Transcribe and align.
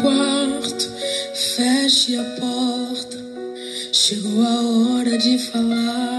quarto, 0.00 0.90
feche 1.34 2.16
a 2.16 2.24
porta. 2.40 3.18
Chegou 3.92 4.42
a 4.42 4.98
hora 4.98 5.18
de 5.18 5.38
falar 5.38 6.09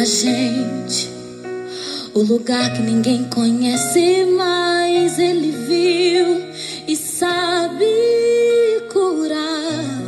da 0.00 0.04
gente, 0.06 1.10
o 2.14 2.22
lugar 2.22 2.72
que 2.72 2.80
ninguém 2.80 3.24
conhece, 3.24 4.24
mas 4.34 5.18
Ele 5.18 5.50
viu 5.50 6.42
e 6.88 6.96
sabe 6.96 7.84
curar. 8.90 10.00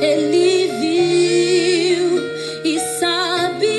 Ele 0.00 0.68
viu 0.80 2.22
e 2.64 2.80
sabe 2.98 3.76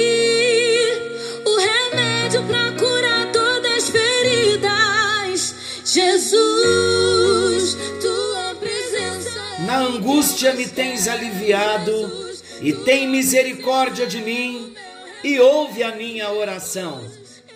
o 1.44 1.58
remédio 1.58 2.44
para 2.44 2.72
curar 2.74 3.32
todas 3.32 3.78
as 3.78 3.90
feridas. 3.90 5.56
Jesus, 5.84 7.76
tua 8.00 8.54
presença. 8.60 9.66
Na 9.66 9.80
angústia 9.80 10.54
me 10.54 10.68
tens 10.68 11.08
aliviado, 11.08 12.25
e 12.66 12.74
tem 12.74 13.08
misericórdia 13.08 14.08
de 14.08 14.20
mim, 14.20 14.74
e 15.24 15.40
ouve 15.40 15.84
a 15.84 15.96
minha 15.96 16.32
oração. 16.32 17.08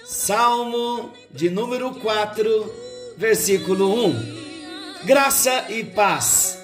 Salmo 0.05 1.11
de 1.31 1.49
número 1.49 1.95
4, 1.95 2.75
versículo 3.17 4.05
1. 4.05 5.05
Graça 5.05 5.66
e 5.67 5.83
paz. 5.83 6.59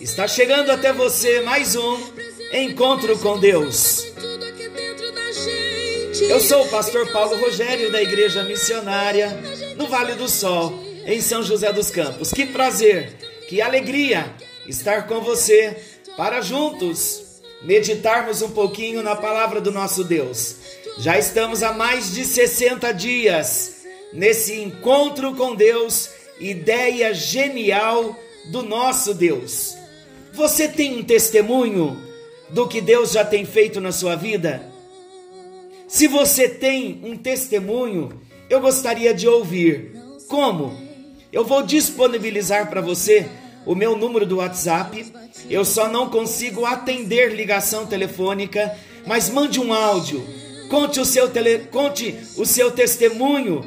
Está 0.00 0.26
chegando 0.26 0.70
até 0.70 0.94
você 0.94 1.42
mais 1.42 1.76
um 1.76 1.98
encontro 2.54 3.18
com 3.18 3.38
Deus. 3.38 4.06
Eu 6.22 6.40
sou 6.40 6.64
o 6.64 6.68
pastor 6.70 7.12
Paulo 7.12 7.36
Rogério 7.36 7.92
da 7.92 8.02
Igreja 8.02 8.44
Missionária 8.44 9.28
no 9.76 9.88
Vale 9.88 10.14
do 10.14 10.26
Sol, 10.26 10.72
em 11.04 11.20
São 11.20 11.42
José 11.42 11.70
dos 11.70 11.90
Campos. 11.90 12.32
Que 12.32 12.46
prazer, 12.46 13.12
que 13.46 13.60
alegria 13.60 14.34
estar 14.66 15.06
com 15.06 15.20
você 15.20 15.76
para 16.16 16.40
juntos 16.40 17.23
meditarmos 17.64 18.42
um 18.42 18.50
pouquinho 18.50 19.02
na 19.02 19.16
palavra 19.16 19.60
do 19.60 19.72
nosso 19.72 20.04
Deus. 20.04 20.56
Já 20.98 21.18
estamos 21.18 21.62
há 21.62 21.72
mais 21.72 22.12
de 22.14 22.24
60 22.24 22.92
dias 22.92 23.84
nesse 24.12 24.60
encontro 24.60 25.34
com 25.34 25.54
Deus, 25.54 26.10
ideia 26.38 27.12
genial 27.12 28.16
do 28.50 28.62
nosso 28.62 29.14
Deus. 29.14 29.74
Você 30.34 30.68
tem 30.68 30.98
um 30.98 31.02
testemunho 31.02 32.00
do 32.50 32.68
que 32.68 32.80
Deus 32.80 33.12
já 33.12 33.24
tem 33.24 33.44
feito 33.44 33.80
na 33.80 33.92
sua 33.92 34.14
vida? 34.14 34.62
Se 35.88 36.06
você 36.06 36.48
tem 36.48 37.00
um 37.02 37.16
testemunho, 37.16 38.20
eu 38.50 38.60
gostaria 38.60 39.14
de 39.14 39.26
ouvir. 39.26 39.92
Como? 40.28 40.76
Eu 41.32 41.44
vou 41.44 41.62
disponibilizar 41.62 42.68
para 42.68 42.80
você 42.80 43.28
o 43.66 43.74
meu 43.74 43.96
número 43.96 44.26
do 44.26 44.36
WhatsApp. 44.36 45.12
Eu 45.48 45.64
só 45.64 45.88
não 45.88 46.08
consigo 46.08 46.64
atender 46.64 47.34
ligação 47.34 47.86
telefônica, 47.86 48.74
mas 49.06 49.28
mande 49.28 49.60
um 49.60 49.72
áudio. 49.72 50.24
Conte 50.68 51.00
o 51.00 51.04
seu 51.04 51.28
tele, 51.28 51.60
conte 51.70 52.14
o 52.36 52.46
seu 52.46 52.70
testemunho 52.70 53.64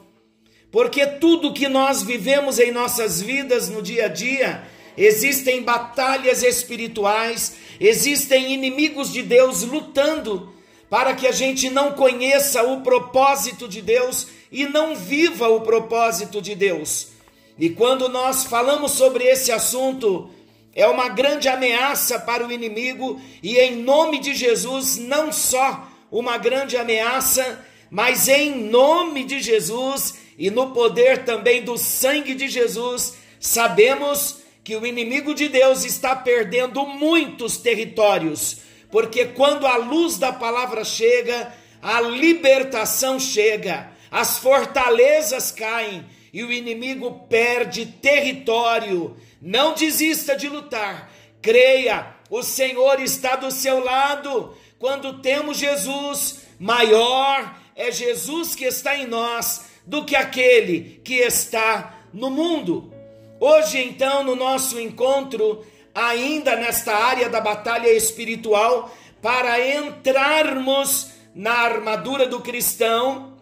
porque 0.72 1.06
tudo 1.06 1.54
que 1.54 1.68
nós 1.68 2.02
vivemos 2.02 2.58
em 2.58 2.72
nossas 2.72 3.22
vidas 3.22 3.70
no 3.70 3.81
dia 3.81 4.06
a 4.06 4.08
dia, 4.08 4.64
existem 4.98 5.62
batalhas 5.62 6.42
espirituais, 6.42 7.56
existem 7.80 8.54
inimigos 8.54 9.12
de 9.12 9.22
Deus 9.22 9.64
lutando 9.64 10.54
para 10.90 11.16
que 11.16 11.28
a 11.28 11.31
gente 11.31 11.70
não 11.70 11.94
conheça 11.94 12.64
o 12.64 12.81
propósito 12.81 13.68
de 13.68 13.81
Deus 13.81 14.28
e 14.52 14.66
não 14.66 14.96
viva 14.96 15.50
o 15.50 15.62
propósito 15.62 16.42
de 16.42 16.56
Deus. 16.56 17.12
E 17.58 17.69
quando 17.69 18.09
nós 18.09 18.44
falamos 18.46 18.94
sobre 18.94 19.25
esse 19.25 19.52
assunto, 19.52 20.30
é 20.75 20.88
uma 20.88 21.09
grande 21.09 21.47
ameaça 21.47 22.19
para 22.19 22.46
o 22.46 22.52
inimigo, 22.52 23.22
e 23.41 23.58
em 23.58 23.75
nome 23.75 24.19
de 24.19 24.34
Jesus, 24.34 24.97
não 24.97 25.31
só 25.31 25.88
uma 26.12 26.38
grande 26.38 26.75
ameaça, 26.78 27.63
mas 27.90 28.28
em 28.28 28.56
nome 28.69 29.24
de 29.24 29.40
Jesus 29.40 30.16
e 30.38 30.50
no 30.50 30.72
poder 30.72 31.25
também 31.25 31.62
do 31.62 31.78
sangue 31.78 32.34
de 32.34 32.47
Jesus, 32.47 33.16
sabemos 33.40 34.38
que 34.63 34.75
o 34.75 34.86
inimigo 34.86 35.36
de 35.36 35.47
Deus 35.47 35.84
está 35.84 36.16
perdendo 36.16 36.86
muitos 36.88 37.58
territórios, 37.58 38.58
porque 38.90 39.25
quando 39.25 39.68
a 39.68 39.75
luz 39.75 40.18
da 40.18 40.31
palavra 40.31 40.84
chega, 40.84 41.53
a 41.81 42.02
libertação 42.02 43.19
chega, 43.19 43.92
as 44.09 44.38
fortalezas 44.38 45.51
caem 45.51 46.04
e 46.33 46.44
o 46.44 46.51
inimigo 46.51 47.27
perde 47.30 47.85
território. 47.85 49.15
Não 49.39 49.75
desista 49.75 50.35
de 50.35 50.50
lutar, 50.50 51.12
creia, 51.41 52.07
o 52.30 52.41
Senhor 52.41 53.00
está 53.00 53.35
do 53.35 53.51
seu 53.51 53.83
lado. 53.83 54.57
Quando 54.80 55.21
temos 55.21 55.57
Jesus, 55.57 56.41
maior 56.59 57.56
é 57.75 57.91
Jesus 57.91 58.56
que 58.56 58.65
está 58.65 58.97
em 58.97 59.06
nós 59.06 59.65
do 59.85 60.03
que 60.03 60.15
aquele 60.15 61.01
que 61.03 61.15
está 61.15 62.00
no 62.12 62.31
mundo. 62.31 62.91
Hoje, 63.39 63.77
então, 63.83 64.24
no 64.24 64.36
nosso 64.36 64.79
encontro, 64.79 65.65
ainda 65.94 66.56
nesta 66.56 66.95
área 66.95 67.29
da 67.29 67.41
batalha 67.41 67.89
espiritual, 67.89 68.95
para 69.21 69.75
entrarmos 69.75 71.12
na 71.36 71.51
armadura 71.51 72.27
do 72.27 72.39
cristão, 72.39 73.32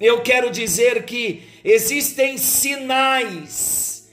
eu 0.00 0.22
quero 0.22 0.50
dizer 0.50 1.04
que 1.04 1.42
existem 1.64 2.36
sinais 2.36 4.10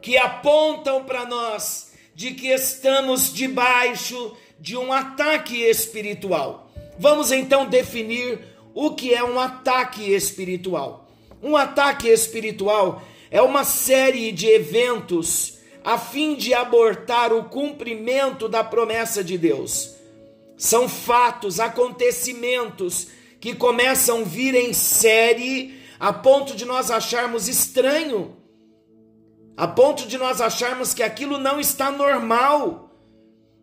que 0.00 0.16
apontam 0.16 1.04
para 1.04 1.24
nós 1.24 1.92
de 2.14 2.32
que 2.32 2.48
estamos 2.48 3.32
debaixo 3.32 4.36
de 4.60 4.76
um 4.76 4.92
ataque 4.92 5.62
espiritual. 5.62 6.70
Vamos 6.98 7.32
então 7.32 7.66
definir 7.66 8.38
o 8.74 8.94
que 8.94 9.14
é 9.14 9.24
um 9.24 9.40
ataque 9.40 10.12
espiritual. 10.12 11.08
Um 11.42 11.56
ataque 11.56 12.08
espiritual 12.08 13.02
é 13.30 13.42
uma 13.42 13.64
série 13.64 14.30
de 14.30 14.46
eventos 14.46 15.58
a 15.84 15.98
fim 15.98 16.34
de 16.34 16.54
abortar 16.54 17.32
o 17.32 17.44
cumprimento 17.44 18.48
da 18.48 18.64
promessa 18.64 19.22
de 19.22 19.36
Deus. 19.36 19.94
São 20.56 20.88
fatos, 20.88 21.60
acontecimentos 21.60 23.08
que 23.44 23.54
começam 23.54 24.22
a 24.22 24.24
vir 24.24 24.54
em 24.54 24.72
série 24.72 25.78
a 26.00 26.10
ponto 26.14 26.56
de 26.56 26.64
nós 26.64 26.90
acharmos 26.90 27.46
estranho, 27.46 28.34
a 29.54 29.68
ponto 29.68 30.08
de 30.08 30.16
nós 30.16 30.40
acharmos 30.40 30.94
que 30.94 31.02
aquilo 31.02 31.36
não 31.36 31.60
está 31.60 31.90
normal. 31.90 32.90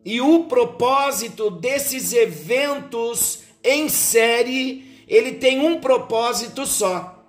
E 0.06 0.22
o 0.22 0.44
propósito 0.44 1.50
desses 1.50 2.14
eventos 2.14 3.40
em 3.64 3.90
série, 3.90 5.04
ele 5.08 5.32
tem 5.32 5.60
um 5.60 5.82
propósito 5.82 6.64
só: 6.68 7.26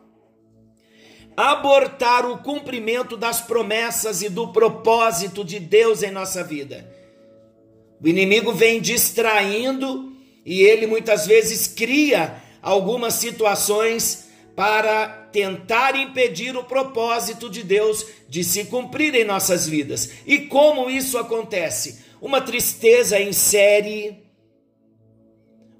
abortar 1.34 2.30
o 2.30 2.42
cumprimento 2.42 3.16
das 3.16 3.40
promessas 3.40 4.20
e 4.20 4.28
do 4.28 4.52
propósito 4.52 5.42
de 5.42 5.58
Deus 5.58 6.02
em 6.02 6.10
nossa 6.10 6.44
vida. 6.44 6.86
O 7.98 8.06
inimigo 8.06 8.52
vem 8.52 8.78
distraindo 8.78 10.12
e 10.44 10.60
ele 10.60 10.86
muitas 10.86 11.26
vezes 11.26 11.66
cria 11.66 12.41
algumas 12.62 13.14
situações 13.14 14.28
para 14.54 15.08
tentar 15.32 15.96
impedir 15.96 16.56
o 16.56 16.64
propósito 16.64 17.50
de 17.50 17.62
Deus 17.62 18.06
de 18.28 18.44
se 18.44 18.66
cumprir 18.66 19.14
em 19.14 19.24
nossas 19.24 19.66
vidas. 19.66 20.10
E 20.26 20.40
como 20.40 20.88
isso 20.88 21.18
acontece? 21.18 22.04
Uma 22.20 22.40
tristeza 22.40 23.18
em 23.18 23.32
série, 23.32 24.22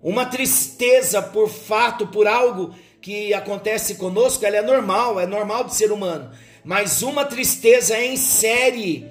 uma 0.03 0.27
tristeza 0.27 1.23
por 1.23 1.49
fato, 1.49 2.09
por 2.09 2.27
algo 2.27 2.75
que 3.01 3.33
acontece 3.35 3.97
conosco, 3.97 4.45
ela 4.45 4.57
é 4.57 4.63
normal, 4.63 5.21
é 5.21 5.27
normal 5.27 5.65
do 5.65 5.75
ser 5.75 5.93
humano. 5.93 6.31
Mas 6.65 7.03
uma 7.03 7.25
tristeza 7.25 8.01
em 8.01 8.17
série. 8.17 9.11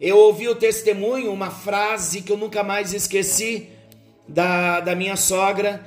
Eu 0.00 0.18
ouvi 0.18 0.48
o 0.48 0.54
testemunho, 0.54 1.32
uma 1.32 1.50
frase 1.50 2.20
que 2.20 2.30
eu 2.30 2.36
nunca 2.36 2.62
mais 2.62 2.92
esqueci 2.92 3.70
da, 4.28 4.80
da 4.80 4.94
minha 4.94 5.16
sogra, 5.16 5.86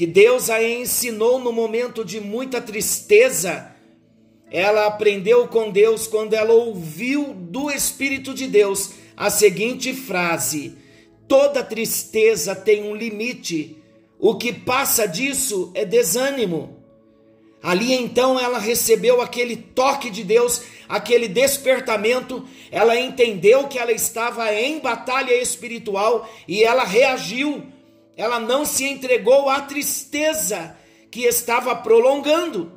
que 0.00 0.06
Deus 0.06 0.48
a 0.48 0.62
ensinou 0.62 1.38
no 1.38 1.52
momento 1.52 2.02
de 2.02 2.22
muita 2.22 2.58
tristeza. 2.58 3.70
Ela 4.50 4.86
aprendeu 4.86 5.46
com 5.46 5.70
Deus 5.70 6.06
quando 6.06 6.32
ela 6.32 6.54
ouviu 6.54 7.34
do 7.34 7.70
Espírito 7.70 8.32
de 8.32 8.46
Deus 8.46 8.92
a 9.14 9.28
seguinte 9.28 9.92
frase: 9.92 10.74
Toda 11.28 11.62
tristeza 11.62 12.56
tem 12.56 12.82
um 12.82 12.94
limite 12.94 13.76
o 14.18 14.36
que 14.36 14.54
passa 14.54 15.06
disso 15.06 15.70
é 15.74 15.84
desânimo. 15.84 16.82
Ali 17.62 17.92
então 17.92 18.40
ela 18.40 18.58
recebeu 18.58 19.20
aquele 19.20 19.54
toque 19.54 20.08
de 20.08 20.24
Deus, 20.24 20.62
aquele 20.88 21.28
despertamento, 21.28 22.48
ela 22.70 22.98
entendeu 22.98 23.68
que 23.68 23.78
ela 23.78 23.92
estava 23.92 24.50
em 24.54 24.78
batalha 24.78 25.34
espiritual 25.34 26.26
e 26.48 26.64
ela 26.64 26.84
reagiu. 26.84 27.66
Ela 28.20 28.38
não 28.38 28.66
se 28.66 28.84
entregou 28.84 29.48
à 29.48 29.62
tristeza 29.62 30.76
que 31.10 31.22
estava 31.22 31.74
prolongando. 31.74 32.70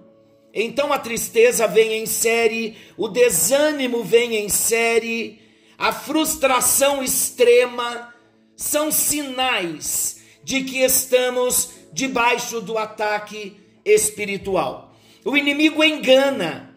Então 0.54 0.94
a 0.94 0.98
tristeza 0.98 1.68
vem 1.68 1.96
em 1.96 2.06
série, 2.06 2.78
o 2.96 3.10
desânimo 3.10 4.06
vem 4.06 4.38
em 4.38 4.48
série, 4.48 5.42
a 5.78 5.92
frustração 5.92 7.04
extrema 7.04 8.14
são 8.56 8.90
sinais 8.90 10.22
de 10.46 10.64
que 10.64 10.80
estamos 10.80 11.72
debaixo 11.92 12.62
do 12.62 12.78
ataque 12.78 13.58
espiritual. 13.84 14.96
O 15.26 15.36
inimigo 15.36 15.84
engana, 15.84 16.74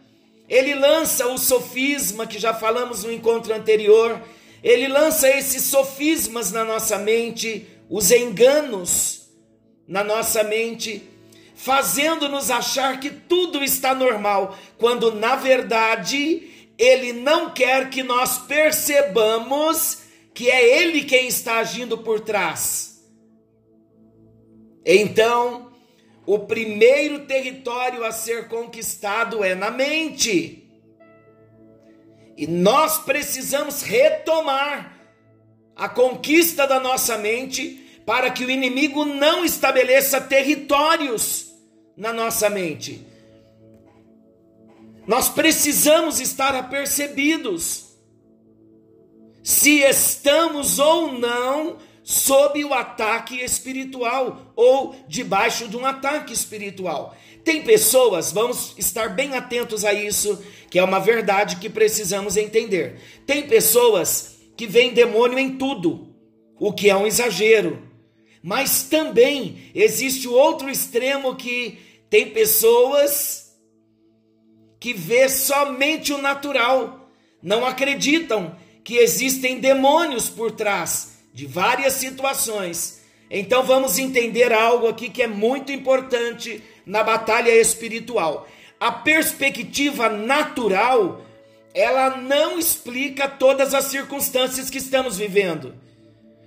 ele 0.48 0.74
lança 0.74 1.28
o 1.28 1.38
sofisma 1.38 2.26
que 2.26 2.40
já 2.40 2.52
falamos 2.52 3.04
no 3.04 3.12
encontro 3.12 3.54
anterior, 3.54 4.20
ele 4.60 4.88
lança 4.88 5.28
esses 5.28 5.62
sofismas 5.62 6.50
na 6.50 6.64
nossa 6.64 6.98
mente, 6.98 7.64
os 7.88 8.10
enganos 8.10 9.28
na 9.86 10.02
nossa 10.02 10.42
mente, 10.42 11.08
fazendo-nos 11.54 12.50
achar 12.50 12.98
que 13.00 13.10
tudo 13.10 13.62
está 13.62 13.94
normal, 13.94 14.56
quando 14.78 15.12
na 15.12 15.36
verdade 15.36 16.70
ele 16.78 17.12
não 17.12 17.50
quer 17.50 17.88
que 17.88 18.02
nós 18.02 18.38
percebamos 18.38 20.02
que 20.34 20.50
é 20.50 20.82
ele 20.82 21.04
quem 21.04 21.28
está 21.28 21.58
agindo 21.58 21.96
por 21.96 22.20
trás. 22.20 23.02
Então, 24.84 25.72
o 26.26 26.40
primeiro 26.40 27.26
território 27.26 28.04
a 28.04 28.12
ser 28.12 28.48
conquistado 28.48 29.42
é 29.42 29.54
na 29.54 29.70
mente. 29.70 30.68
E 32.36 32.46
nós 32.46 32.98
precisamos 32.98 33.80
retomar 33.80 34.95
a 35.76 35.88
conquista 35.88 36.66
da 36.66 36.80
nossa 36.80 37.18
mente 37.18 38.00
para 38.06 38.30
que 38.30 38.44
o 38.44 38.50
inimigo 38.50 39.04
não 39.04 39.44
estabeleça 39.44 40.20
territórios 40.20 41.52
na 41.96 42.12
nossa 42.12 42.48
mente. 42.48 43.06
Nós 45.06 45.28
precisamos 45.28 46.18
estar 46.18 46.54
apercebidos 46.54 47.86
se 49.42 49.80
estamos 49.80 50.78
ou 50.78 51.12
não 51.12 51.76
sob 52.02 52.64
o 52.64 52.72
ataque 52.72 53.36
espiritual 53.40 54.52
ou 54.56 54.96
debaixo 55.08 55.68
de 55.68 55.76
um 55.76 55.84
ataque 55.84 56.32
espiritual. 56.32 57.16
Tem 57.44 57.62
pessoas, 57.62 58.32
vamos 58.32 58.74
estar 58.76 59.10
bem 59.10 59.34
atentos 59.34 59.84
a 59.84 59.92
isso, 59.92 60.42
que 60.68 60.78
é 60.78 60.84
uma 60.84 60.98
verdade 60.98 61.56
que 61.56 61.68
precisamos 61.68 62.36
entender. 62.36 63.00
Tem 63.24 63.46
pessoas 63.46 64.35
que 64.56 64.66
veem 64.66 64.94
demônio 64.94 65.38
em 65.38 65.56
tudo, 65.56 66.14
o 66.58 66.72
que 66.72 66.88
é 66.88 66.96
um 66.96 67.06
exagero. 67.06 67.82
Mas 68.42 68.84
também 68.84 69.70
existe 69.74 70.28
o 70.28 70.32
outro 70.32 70.70
extremo 70.70 71.34
que 71.34 71.78
tem 72.08 72.30
pessoas 72.30 73.46
que 74.78 74.94
vê 74.94 75.28
somente 75.28 76.12
o 76.12 76.18
natural, 76.18 77.10
não 77.42 77.66
acreditam 77.66 78.56
que 78.84 78.98
existem 78.98 79.58
demônios 79.58 80.28
por 80.28 80.52
trás 80.52 81.18
de 81.34 81.44
várias 81.44 81.94
situações. 81.94 83.02
Então 83.28 83.64
vamos 83.64 83.98
entender 83.98 84.52
algo 84.52 84.86
aqui 84.86 85.10
que 85.10 85.22
é 85.22 85.26
muito 85.26 85.72
importante 85.72 86.62
na 86.86 87.02
batalha 87.02 87.50
espiritual. 87.50 88.46
A 88.78 88.92
perspectiva 88.92 90.08
natural, 90.08 91.25
ela 91.76 92.16
não 92.16 92.58
explica 92.58 93.28
todas 93.28 93.74
as 93.74 93.84
circunstâncias 93.84 94.70
que 94.70 94.78
estamos 94.78 95.18
vivendo. 95.18 95.74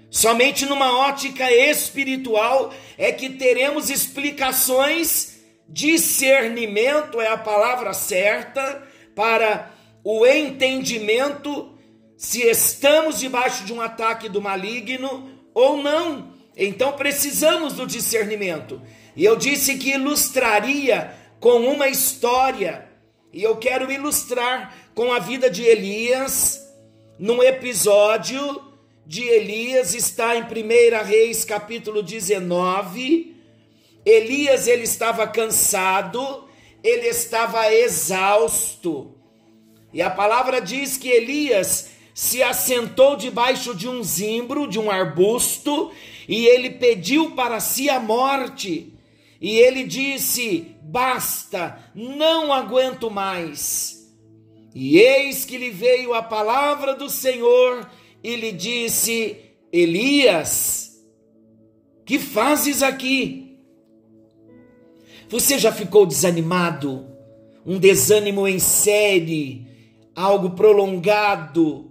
Somente 0.09 0.65
numa 0.65 0.97
ótica 0.97 1.51
espiritual 1.51 2.73
é 2.97 3.11
que 3.11 3.29
teremos 3.29 3.91
explicações, 3.91 5.37
discernimento 5.67 7.21
é 7.21 7.27
a 7.27 7.37
palavra 7.37 7.93
certa 7.93 8.81
para 9.15 9.71
o 10.03 10.25
entendimento 10.25 11.77
se 12.17 12.41
estamos 12.41 13.19
debaixo 13.19 13.63
de 13.65 13.71
um 13.71 13.79
ataque 13.79 14.27
do 14.27 14.41
maligno 14.41 15.29
ou 15.53 15.77
não. 15.77 16.33
Então 16.57 16.93
precisamos 16.93 17.73
do 17.73 17.85
discernimento. 17.85 18.81
E 19.15 19.23
eu 19.23 19.35
disse 19.35 19.77
que 19.77 19.91
ilustraria 19.91 21.13
com 21.39 21.59
uma 21.67 21.87
história. 21.87 22.89
E 23.31 23.43
eu 23.43 23.57
quero 23.57 23.91
ilustrar 23.91 24.75
com 24.93 25.11
a 25.11 25.19
vida 25.19 25.49
de 25.49 25.63
Elias, 25.63 26.67
num 27.17 27.41
episódio 27.41 28.61
de 29.05 29.23
Elias, 29.23 29.93
está 29.93 30.35
em 30.35 30.43
1 30.43 31.05
Reis 31.05 31.43
capítulo 31.43 32.03
19. 32.03 33.35
Elias 34.05 34.67
ele 34.67 34.83
estava 34.83 35.27
cansado, 35.27 36.47
ele 36.83 37.07
estava 37.07 37.71
exausto. 37.73 39.15
E 39.93 40.01
a 40.01 40.09
palavra 40.09 40.61
diz 40.61 40.97
que 40.97 41.09
Elias 41.09 41.91
se 42.13 42.43
assentou 42.43 43.15
debaixo 43.15 43.73
de 43.73 43.87
um 43.87 44.03
zimbro, 44.03 44.67
de 44.67 44.77
um 44.77 44.91
arbusto, 44.91 45.91
e 46.27 46.45
ele 46.45 46.69
pediu 46.71 47.31
para 47.31 47.59
si 47.59 47.89
a 47.89 47.99
morte. 47.99 48.93
E 49.41 49.57
ele 49.57 49.83
disse: 49.83 50.75
Basta, 50.81 51.79
não 51.95 52.51
aguento 52.51 53.09
mais. 53.09 53.98
E 54.73 54.97
eis 54.97 55.45
que 55.45 55.57
lhe 55.57 55.69
veio 55.69 56.13
a 56.13 56.21
palavra 56.21 56.95
do 56.95 57.09
Senhor 57.09 57.89
e 58.23 58.35
lhe 58.35 58.51
disse: 58.51 59.37
Elias, 59.71 61.03
que 62.05 62.19
fazes 62.19 62.83
aqui? 62.83 63.57
Você 65.29 65.59
já 65.59 65.71
ficou 65.71 66.05
desanimado? 66.05 67.07
Um 67.65 67.77
desânimo 67.77 68.47
em 68.47 68.57
série, 68.57 69.67
algo 70.15 70.51
prolongado, 70.51 71.89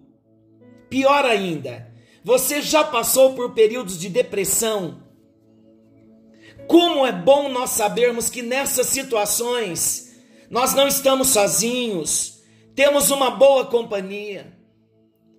Pior 0.88 1.24
ainda, 1.26 1.86
você 2.24 2.62
já 2.62 2.82
passou 2.82 3.34
por 3.34 3.52
períodos 3.52 3.98
de 3.98 4.08
depressão? 4.08 5.02
Como 6.66 7.06
é 7.06 7.12
bom 7.12 7.48
nós 7.50 7.70
sabermos 7.70 8.30
que 8.30 8.42
nessas 8.42 8.86
situações 8.86 10.16
nós 10.50 10.74
não 10.74 10.88
estamos 10.88 11.28
sozinhos, 11.28 12.37
temos 12.78 13.10
uma 13.10 13.32
boa 13.32 13.66
companhia. 13.66 14.56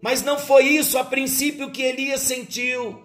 Mas 0.01 0.22
não 0.22 0.38
foi 0.38 0.65
isso 0.65 0.98
a 0.98 1.05
princípio 1.05 1.72
que 1.72 1.81
Elias 1.81 2.19
sentiu. 2.19 3.01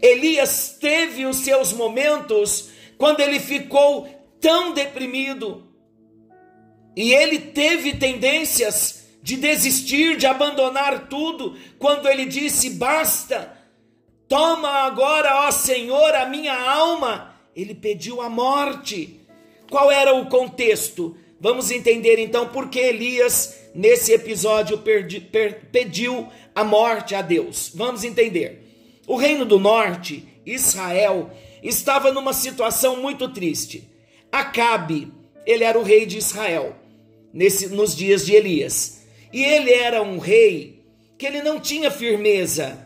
Elias 0.00 0.76
teve 0.80 1.26
os 1.26 1.38
seus 1.38 1.72
momentos 1.72 2.70
quando 2.96 3.18
ele 3.18 3.40
ficou 3.40 4.08
tão 4.40 4.72
deprimido. 4.72 5.66
E 6.94 7.12
ele 7.12 7.40
teve 7.40 7.96
tendências 7.96 9.08
de 9.20 9.36
desistir, 9.36 10.16
de 10.16 10.28
abandonar 10.28 11.08
tudo, 11.08 11.56
quando 11.76 12.08
ele 12.08 12.26
disse: 12.26 12.70
Basta, 12.70 13.58
toma 14.28 14.68
agora, 14.68 15.48
ó 15.48 15.50
Senhor, 15.50 16.14
a 16.14 16.24
minha 16.24 16.56
alma. 16.56 17.34
Ele 17.56 17.74
pediu 17.74 18.22
a 18.22 18.28
morte. 18.28 19.20
Qual 19.68 19.90
era 19.90 20.14
o 20.14 20.26
contexto? 20.26 21.16
Vamos 21.40 21.70
entender 21.70 22.18
então 22.18 22.48
por 22.48 22.68
que 22.68 22.78
Elias, 22.78 23.56
nesse 23.74 24.12
episódio, 24.12 24.76
perdi, 24.78 25.20
per, 25.20 25.68
pediu 25.72 26.28
a 26.54 26.62
morte 26.62 27.14
a 27.14 27.22
Deus. 27.22 27.72
Vamos 27.74 28.04
entender. 28.04 29.00
O 29.06 29.16
reino 29.16 29.46
do 29.46 29.58
norte, 29.58 30.28
Israel, 30.44 31.30
estava 31.62 32.12
numa 32.12 32.34
situação 32.34 32.96
muito 32.96 33.26
triste. 33.32 33.88
Acabe, 34.30 35.10
ele 35.46 35.64
era 35.64 35.78
o 35.78 35.82
rei 35.82 36.04
de 36.04 36.18
Israel, 36.18 36.76
nesse, 37.32 37.68
nos 37.68 37.96
dias 37.96 38.26
de 38.26 38.34
Elias. 38.34 39.00
E 39.32 39.42
ele 39.42 39.72
era 39.72 40.02
um 40.02 40.18
rei 40.18 40.84
que 41.16 41.26
ele 41.26 41.42
não 41.42 41.58
tinha 41.58 41.90
firmeza, 41.90 42.78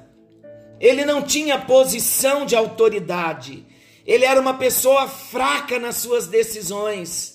ele 0.81 1.05
não 1.05 1.23
tinha 1.23 1.59
posição 1.59 2.47
de 2.47 2.55
autoridade, 2.55 3.65
ele 4.07 4.25
era 4.25 4.41
uma 4.41 4.55
pessoa 4.55 5.09
fraca 5.09 5.79
nas 5.79 5.97
suas 5.97 6.27
decisões. 6.29 7.34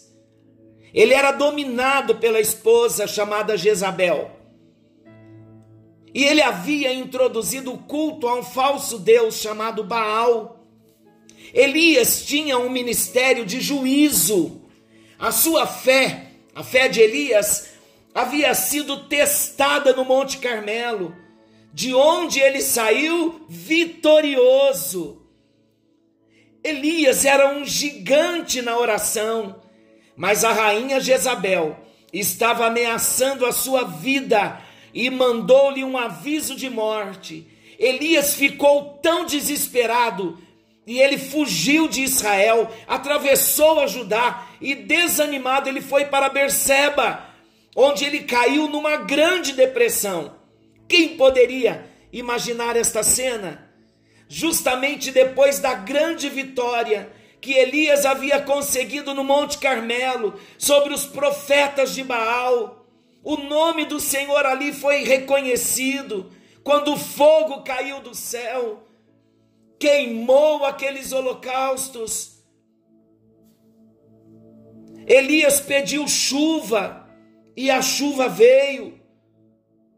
Ele 0.94 1.14
era 1.14 1.32
dominado 1.32 2.16
pela 2.16 2.40
esposa 2.40 3.08
chamada 3.08 3.58
Jezabel. 3.58 4.32
E 6.14 6.24
ele 6.24 6.42
havia 6.42 6.92
introduzido 6.94 7.72
o 7.74 7.78
culto 7.78 8.28
a 8.28 8.36
um 8.36 8.44
falso 8.44 8.98
deus 8.98 9.36
chamado 9.36 9.84
Baal. 9.84 10.66
Elias 11.54 12.26
tinha 12.26 12.58
um 12.58 12.70
ministério 12.70 13.46
de 13.46 13.62
juízo. 13.62 14.62
A 15.20 15.32
sua 15.32 15.68
fé, 15.68 16.32
a 16.56 16.64
fé 16.64 16.88
de 16.88 17.02
Elias, 17.02 17.70
havia 18.14 18.54
sido 18.54 19.06
testada 19.08 19.94
no 19.94 20.04
Monte 20.04 20.40
Carmelo, 20.40 21.16
de 21.74 21.94
onde 21.94 22.40
ele 22.40 22.62
saiu 22.62 23.46
vitorioso. 23.48 25.22
Elias 26.64 27.24
era 27.24 27.54
um 27.54 27.64
gigante 27.64 28.62
na 28.62 28.78
oração, 28.78 29.62
mas 30.20 30.44
a 30.44 30.52
rainha 30.52 31.00
Jezabel 31.00 31.80
estava 32.12 32.66
ameaçando 32.66 33.46
a 33.46 33.54
sua 33.54 33.86
vida 33.86 34.62
e 34.94 35.10
mandou-lhe 35.10 35.82
um 35.82 35.98
aviso 35.98 36.58
de 36.58 36.70
morte. 36.70 37.48
Elias 37.80 38.34
ficou 38.34 39.00
tão 39.02 39.26
desesperado 39.26 40.38
e 40.86 41.00
ele 41.00 41.18
fugiu 41.18 41.88
de 41.88 42.02
Israel, 42.02 42.70
atravessou 42.86 43.80
a 43.80 43.88
Judá 43.88 44.46
e 44.60 44.76
desanimado 44.76 45.70
ele 45.70 45.80
foi 45.80 46.04
para 46.04 46.28
Berseba, 46.28 47.26
onde 47.74 48.04
ele 48.04 48.24
caiu 48.24 48.68
numa 48.68 48.98
grande 48.98 49.54
depressão. 49.54 50.36
Quem 50.86 51.16
poderia 51.16 51.90
imaginar 52.12 52.76
esta 52.76 53.04
cena? 53.04 53.72
Justamente 54.28 55.12
depois 55.12 55.60
da 55.60 55.76
grande 55.76 56.28
vitória 56.28 57.10
que 57.42 57.54
Elias 57.54 58.06
havia 58.06 58.42
conseguido 58.42 59.14
no 59.14 59.24
Monte 59.24 59.58
Carmelo 59.58 60.40
sobre 60.58 60.94
os 60.94 61.06
profetas 61.06 61.94
de 61.96 62.04
Baal, 62.04 62.86
o 63.24 63.38
nome 63.38 63.86
do 63.86 64.00
Senhor 64.00 64.46
ali 64.46 64.74
foi 64.74 65.04
reconhecido 65.04 66.32
quando 66.64 66.94
o 66.94 66.98
fogo 66.98 67.64
caiu 67.64 68.00
do 68.00 68.14
céu, 68.14 68.84
queimou 69.80 70.66
aqueles 70.66 71.12
holocaustos. 71.12 72.44
Elias 75.08 75.60
pediu 75.60 76.08
chuva 76.08 77.10
e 77.58 77.72
a 77.72 77.82
chuva 77.82 78.30
veio. 78.30 79.00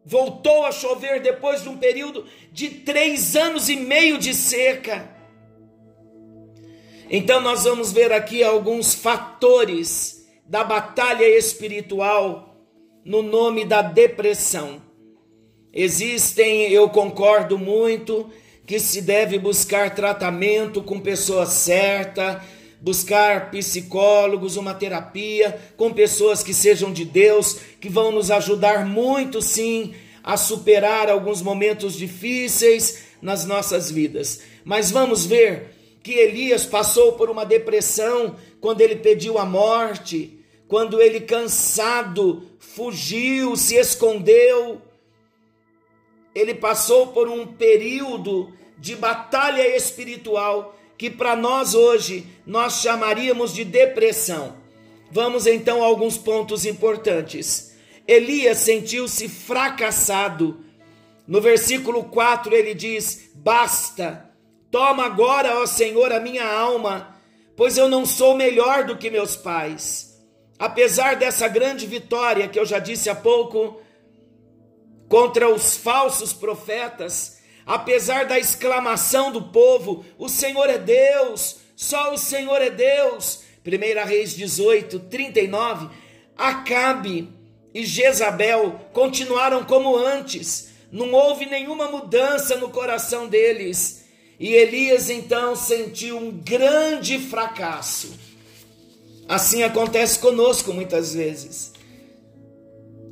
Voltou 0.06 0.66
a 0.66 0.72
chover 0.72 1.22
depois 1.22 1.62
de 1.62 1.70
um 1.70 1.78
período 1.78 2.26
de 2.52 2.70
três 2.70 3.36
anos 3.36 3.68
e 3.68 3.76
meio 3.76 4.18
de 4.18 4.34
seca. 4.34 5.11
Então, 7.14 7.42
nós 7.42 7.66
vamos 7.66 7.92
ver 7.92 8.14
aqui 8.14 8.42
alguns 8.42 8.94
fatores 8.94 10.26
da 10.46 10.64
batalha 10.64 11.28
espiritual 11.38 12.56
no 13.04 13.22
nome 13.22 13.66
da 13.66 13.82
depressão. 13.82 14.82
Existem, 15.74 16.72
eu 16.72 16.88
concordo 16.88 17.58
muito, 17.58 18.30
que 18.66 18.80
se 18.80 19.02
deve 19.02 19.38
buscar 19.38 19.94
tratamento 19.94 20.82
com 20.82 21.02
pessoa 21.02 21.46
certa, 21.46 22.42
buscar 22.80 23.52
psicólogos, 23.52 24.56
uma 24.56 24.74
terapia 24.74 25.60
com 25.76 25.92
pessoas 25.92 26.42
que 26.42 26.54
sejam 26.54 26.94
de 26.94 27.04
Deus, 27.04 27.60
que 27.82 27.90
vão 27.90 28.14
nos 28.14 28.32
ajudar 28.32 28.86
muito 28.86 29.42
sim 29.42 29.94
a 30.24 30.38
superar 30.38 31.10
alguns 31.10 31.42
momentos 31.42 31.98
difíceis 31.98 33.04
nas 33.22 33.44
nossas 33.44 33.92
vidas. 33.92 34.40
Mas 34.64 34.92
vamos 34.92 35.26
ver 35.26 35.81
que 36.04 36.14
Elias 36.14 36.66
passou 36.66 37.14
por 37.14 37.30
uma 37.30 37.46
depressão 37.46 38.36
quando 38.60 38.82
ele 38.82 38.96
pediu 38.96 39.38
a 39.38 39.46
morte 39.46 40.42
quando 40.72 41.02
ele 41.02 41.20
cansado 41.20 42.50
fugiu, 42.58 43.58
se 43.58 43.76
escondeu, 43.76 44.82
ele 46.34 46.56
passou 46.56 47.08
por 47.08 47.28
um 47.28 47.46
período 47.46 48.54
de 48.78 48.96
batalha 48.96 49.76
espiritual 49.76 50.74
que 50.98 51.10
para 51.10 51.36
nós 51.36 51.74
hoje 51.74 52.26
nós 52.48 52.82
chamaríamos 52.82 53.54
de 53.54 53.66
depressão. 53.66 54.56
Vamos 55.12 55.46
então 55.46 55.84
a 55.84 55.88
alguns 55.88 56.18
pontos 56.18 56.66
importantes. 56.66 57.76
Elias 58.08 58.60
sentiu-se 58.60 59.28
fracassado. 59.28 60.64
No 61.28 61.42
versículo 61.42 62.06
4 62.06 62.56
ele 62.56 62.74
diz: 62.74 63.30
Basta, 63.36 64.31
toma 64.72 65.06
agora, 65.06 65.60
ó 65.60 65.66
Senhor, 65.66 66.12
a 66.12 66.20
minha 66.20 66.46
alma, 66.46 67.16
pois 67.56 67.78
eu 67.78 67.90
não 67.90 68.06
sou 68.06 68.36
melhor 68.36 68.86
do 68.86 68.98
que 68.98 69.10
meus 69.10 69.36
pais 69.36 70.12
apesar 70.62 71.16
dessa 71.16 71.48
grande 71.48 71.88
vitória 71.88 72.48
que 72.48 72.60
eu 72.60 72.66
já 72.68 72.78
disse 72.78 73.10
há 73.10 73.16
pouco 73.16 73.82
contra 75.10 75.50
os 75.50 75.76
falsos 75.76 76.34
profetas, 76.34 77.40
apesar 77.66 78.28
da 78.28 78.38
exclamação 78.38 79.32
do 79.32 79.42
povo: 79.42 80.06
O 80.20 80.30
Senhor 80.30 80.70
é 80.70 80.78
Deus, 80.78 81.58
só 81.76 82.14
o 82.14 82.18
Senhor 82.18 82.62
é 82.62 82.70
Deus. 82.70 83.44
1 83.66 84.08
Reis 84.08 84.36
18, 84.36 85.00
39. 85.00 85.90
Acabe 86.38 87.28
e 87.74 87.84
Jezabel 87.84 88.80
continuaram 88.94 89.64
como 89.64 89.96
antes, 89.96 90.70
não 90.92 91.12
houve 91.12 91.46
nenhuma 91.48 91.88
mudança 91.88 92.56
no 92.58 92.70
coração 92.70 93.28
deles. 93.28 94.01
E 94.42 94.54
Elias 94.54 95.10
então 95.10 95.56
sentiu 95.56 96.18
um 96.18 96.32
grande 96.32 97.18
fracasso 97.18 98.20
Assim 99.32 99.64
acontece 99.64 100.20
conosco 100.20 100.74
muitas 100.74 101.14
vezes. 101.14 101.72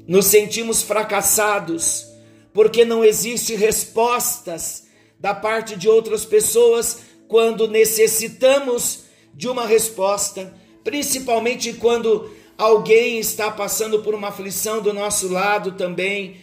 Nos 0.05 0.25
sentimos 0.25 0.81
fracassados 0.81 2.05
porque 2.53 2.83
não 2.83 3.05
existe 3.05 3.55
respostas 3.55 4.87
da 5.17 5.33
parte 5.33 5.77
de 5.77 5.87
outras 5.87 6.25
pessoas 6.25 7.03
quando 7.29 7.69
necessitamos 7.69 9.03
de 9.33 9.47
uma 9.47 9.65
resposta, 9.65 10.53
principalmente 10.83 11.71
quando 11.71 12.29
alguém 12.57 13.17
está 13.17 13.49
passando 13.49 13.99
por 14.03 14.13
uma 14.13 14.27
aflição 14.27 14.81
do 14.81 14.91
nosso 14.91 15.29
lado 15.29 15.71
também 15.71 16.35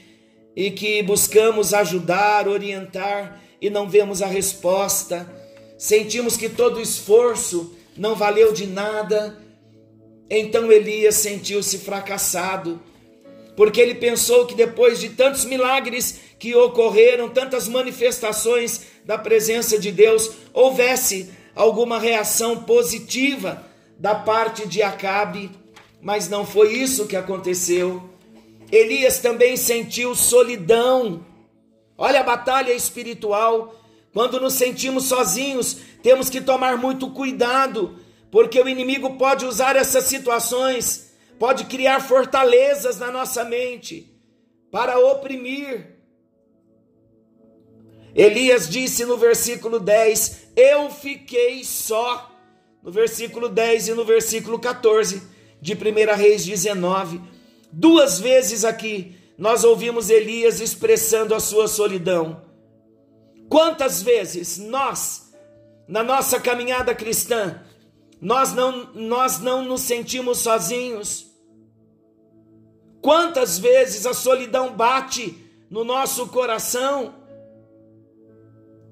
e 0.57 0.71
que 0.71 1.03
buscamos 1.03 1.75
ajudar, 1.75 2.49
orientar 2.49 3.43
e 3.61 3.71
não 3.71 3.89
vemos 3.89 4.23
a 4.23 4.27
resposta. 4.27 5.31
Sentimos 5.79 6.37
que 6.37 6.49
todo 6.49 6.81
esforço 6.81 7.77
não 7.97 8.15
valeu 8.15 8.53
de 8.53 8.67
nada 8.67 9.37
então 10.29 10.73
Elias 10.73 11.15
sentiu-se 11.17 11.79
fracassado, 11.79 12.81
porque 13.57 13.81
ele 13.81 13.95
pensou 13.95 14.45
que 14.47 14.55
depois 14.55 14.99
de 14.99 15.11
tantos 15.11 15.45
milagres 15.45 16.21
que 16.39 16.55
ocorreram, 16.55 17.29
tantas 17.29 17.69
manifestações 17.69 18.83
da 19.05 19.17
presença 19.17 19.79
de 19.79 19.93
Deus, 19.93 20.31
houvesse 20.53 21.31
alguma 21.55 21.99
reação 21.99 22.65
positiva 22.65 23.65
da 23.99 24.15
parte 24.15 24.67
de 24.67 24.83
Acabe, 24.83 25.51
mas 26.03 26.29
não 26.29 26.45
foi 26.45 26.75
isso 26.75 27.07
que 27.07 27.17
aconteceu. 27.17 28.03
Elias 28.71 29.21
também 29.21 29.57
sentiu 29.57 30.15
solidão. 30.15 31.25
Olha 31.99 32.21
a 32.21 32.25
batalha 32.25 32.73
espiritual. 32.73 33.75
Quando 34.13 34.41
nos 34.41 34.55
sentimos 34.55 35.05
sozinhos, 35.05 35.77
temos 36.03 36.31
que 36.31 36.41
tomar 36.41 36.77
muito 36.77 37.11
cuidado 37.11 37.99
porque 38.31 38.61
o 38.61 38.69
inimigo 38.69 39.17
pode 39.17 39.47
usar 39.47 39.77
essas 39.77 40.05
situações, 40.05 41.15
pode 41.39 41.65
criar 41.65 42.01
fortalezas 42.01 42.99
na 42.99 43.11
nossa 43.11 43.45
mente 43.45 44.13
para 44.71 44.99
oprimir, 44.99 45.97
Elias 48.17 48.67
disse 48.67 49.05
no 49.05 49.19
versículo 49.19 49.79
10: 49.79 50.49
Eu 50.57 50.91
fiquei 50.91 51.63
só. 51.63 52.33
No 52.83 52.91
versículo 52.91 53.49
10 53.49 53.89
e 53.89 53.93
no 53.93 54.05
versículo 54.07 54.59
14 54.59 55.23
de 55.61 55.75
1 55.75 56.17
Reis 56.17 56.47
19. 56.47 57.21
Duas 57.71 58.19
vezes 58.19 58.65
aqui 58.65 59.16
nós 59.39 59.65
ouvimos 59.65 60.09
Elias 60.09 60.61
expressando 60.61 61.35
a 61.35 61.41
sua 61.41 61.69
solidão. 61.69 62.43
Quantas 63.49 64.03
vezes 64.03 64.59
nós, 64.59 65.33
na 65.87 66.03
nossa 66.03 66.41
caminhada 66.41 66.95
cristã, 66.95 67.61
nós 68.21 68.53
não, 68.53 68.93
nós 68.95 69.39
não 69.39 69.63
nos 69.63 69.83
sentimos 69.83 70.39
sozinhos? 70.39 71.27
Quantas 73.03 73.59
vezes 73.59 74.07
a 74.07 74.15
solidão 74.15 74.75
bate 74.75 75.37
no 75.71 75.85
nosso 75.85 76.27
coração? 76.29 77.15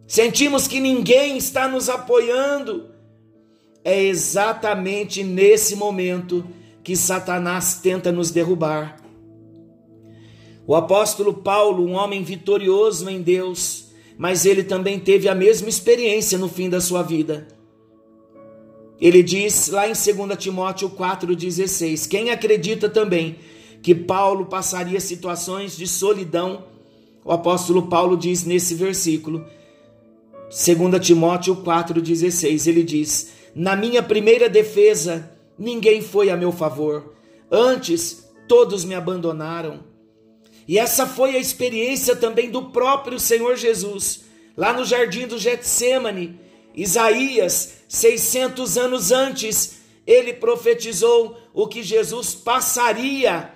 Sentimos 0.06 0.68
que 0.68 0.78
ninguém 0.78 1.36
está 1.36 1.66
nos 1.66 1.88
apoiando. 1.88 2.90
É 3.82 4.00
exatamente 4.02 5.24
nesse 5.24 5.74
momento 5.74 6.46
que 6.82 6.94
Satanás 6.94 7.80
tenta 7.82 8.12
nos 8.12 8.30
derrubar. 8.30 9.03
O 10.66 10.74
apóstolo 10.74 11.34
Paulo, 11.34 11.84
um 11.84 11.92
homem 11.92 12.22
vitorioso 12.22 13.08
em 13.10 13.20
Deus, 13.20 13.88
mas 14.16 14.46
ele 14.46 14.64
também 14.64 14.98
teve 14.98 15.28
a 15.28 15.34
mesma 15.34 15.68
experiência 15.68 16.38
no 16.38 16.48
fim 16.48 16.70
da 16.70 16.80
sua 16.80 17.02
vida. 17.02 17.46
Ele 18.98 19.22
diz 19.22 19.68
lá 19.68 19.86
em 19.86 19.92
2 19.92 20.38
Timóteo 20.38 20.88
4,16: 20.88 22.08
Quem 22.08 22.30
acredita 22.30 22.88
também 22.88 23.36
que 23.82 23.94
Paulo 23.94 24.46
passaria 24.46 25.00
situações 25.00 25.76
de 25.76 25.86
solidão, 25.86 26.64
o 27.22 27.32
apóstolo 27.32 27.82
Paulo 27.88 28.16
diz 28.16 28.44
nesse 28.44 28.74
versículo, 28.74 29.44
2 30.44 31.06
Timóteo 31.06 31.56
4,16, 31.56 32.66
ele 32.66 32.82
diz: 32.82 33.32
Na 33.54 33.76
minha 33.76 34.02
primeira 34.02 34.48
defesa, 34.48 35.30
ninguém 35.58 36.00
foi 36.00 36.30
a 36.30 36.36
meu 36.36 36.52
favor, 36.52 37.14
antes 37.50 38.26
todos 38.48 38.84
me 38.86 38.94
abandonaram. 38.94 39.93
E 40.66 40.78
essa 40.78 41.06
foi 41.06 41.36
a 41.36 41.38
experiência 41.38 42.16
também 42.16 42.50
do 42.50 42.70
próprio 42.70 43.18
Senhor 43.20 43.56
Jesus, 43.56 44.22
lá 44.56 44.72
no 44.72 44.84
jardim 44.84 45.26
do 45.26 45.38
Getsemane. 45.38 46.40
Isaías, 46.74 47.74
600 47.88 48.76
anos 48.78 49.12
antes, 49.12 49.80
ele 50.06 50.32
profetizou 50.32 51.38
o 51.52 51.66
que 51.68 51.82
Jesus 51.82 52.34
passaria 52.34 53.52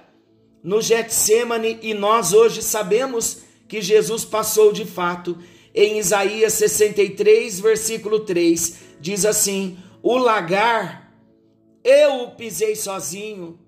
no 0.63 0.81
Getsemane 0.81 1.79
e 1.83 1.95
nós 1.95 2.33
hoje 2.33 2.63
sabemos 2.63 3.39
que 3.67 3.81
Jesus 3.81 4.25
passou 4.25 4.73
de 4.73 4.85
fato. 4.85 5.39
Em 5.75 5.99
Isaías 5.99 6.55
63, 6.55 7.61
versículo 7.61 8.21
3, 8.21 8.79
diz 9.01 9.25
assim: 9.25 9.79
O 10.03 10.17
lagar 10.17 11.13
eu 11.85 12.25
o 12.25 12.31
pisei 12.33 12.75
sozinho, 12.75 13.59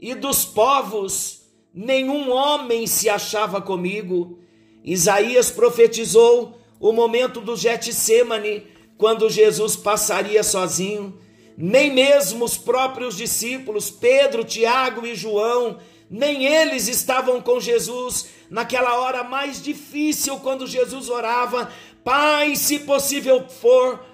e 0.00 0.14
dos 0.14 0.44
povos 0.44 1.39
nenhum 1.74 2.30
homem 2.30 2.86
se 2.86 3.08
achava 3.08 3.60
comigo. 3.60 4.38
Isaías 4.84 5.50
profetizou 5.50 6.58
o 6.78 6.92
momento 6.92 7.40
do 7.40 7.56
Getsemane, 7.56 8.66
quando 8.96 9.30
Jesus 9.30 9.76
passaria 9.76 10.42
sozinho. 10.42 11.18
Nem 11.56 11.92
mesmo 11.92 12.44
os 12.44 12.56
próprios 12.56 13.16
discípulos, 13.16 13.90
Pedro, 13.90 14.44
Tiago 14.44 15.06
e 15.06 15.14
João, 15.14 15.78
nem 16.10 16.46
eles 16.46 16.88
estavam 16.88 17.40
com 17.40 17.60
Jesus 17.60 18.26
naquela 18.50 18.98
hora 18.98 19.22
mais 19.22 19.62
difícil, 19.62 20.38
quando 20.38 20.66
Jesus 20.66 21.08
orava: 21.08 21.70
Pai, 22.02 22.56
se 22.56 22.80
possível 22.80 23.46
for, 23.48 24.04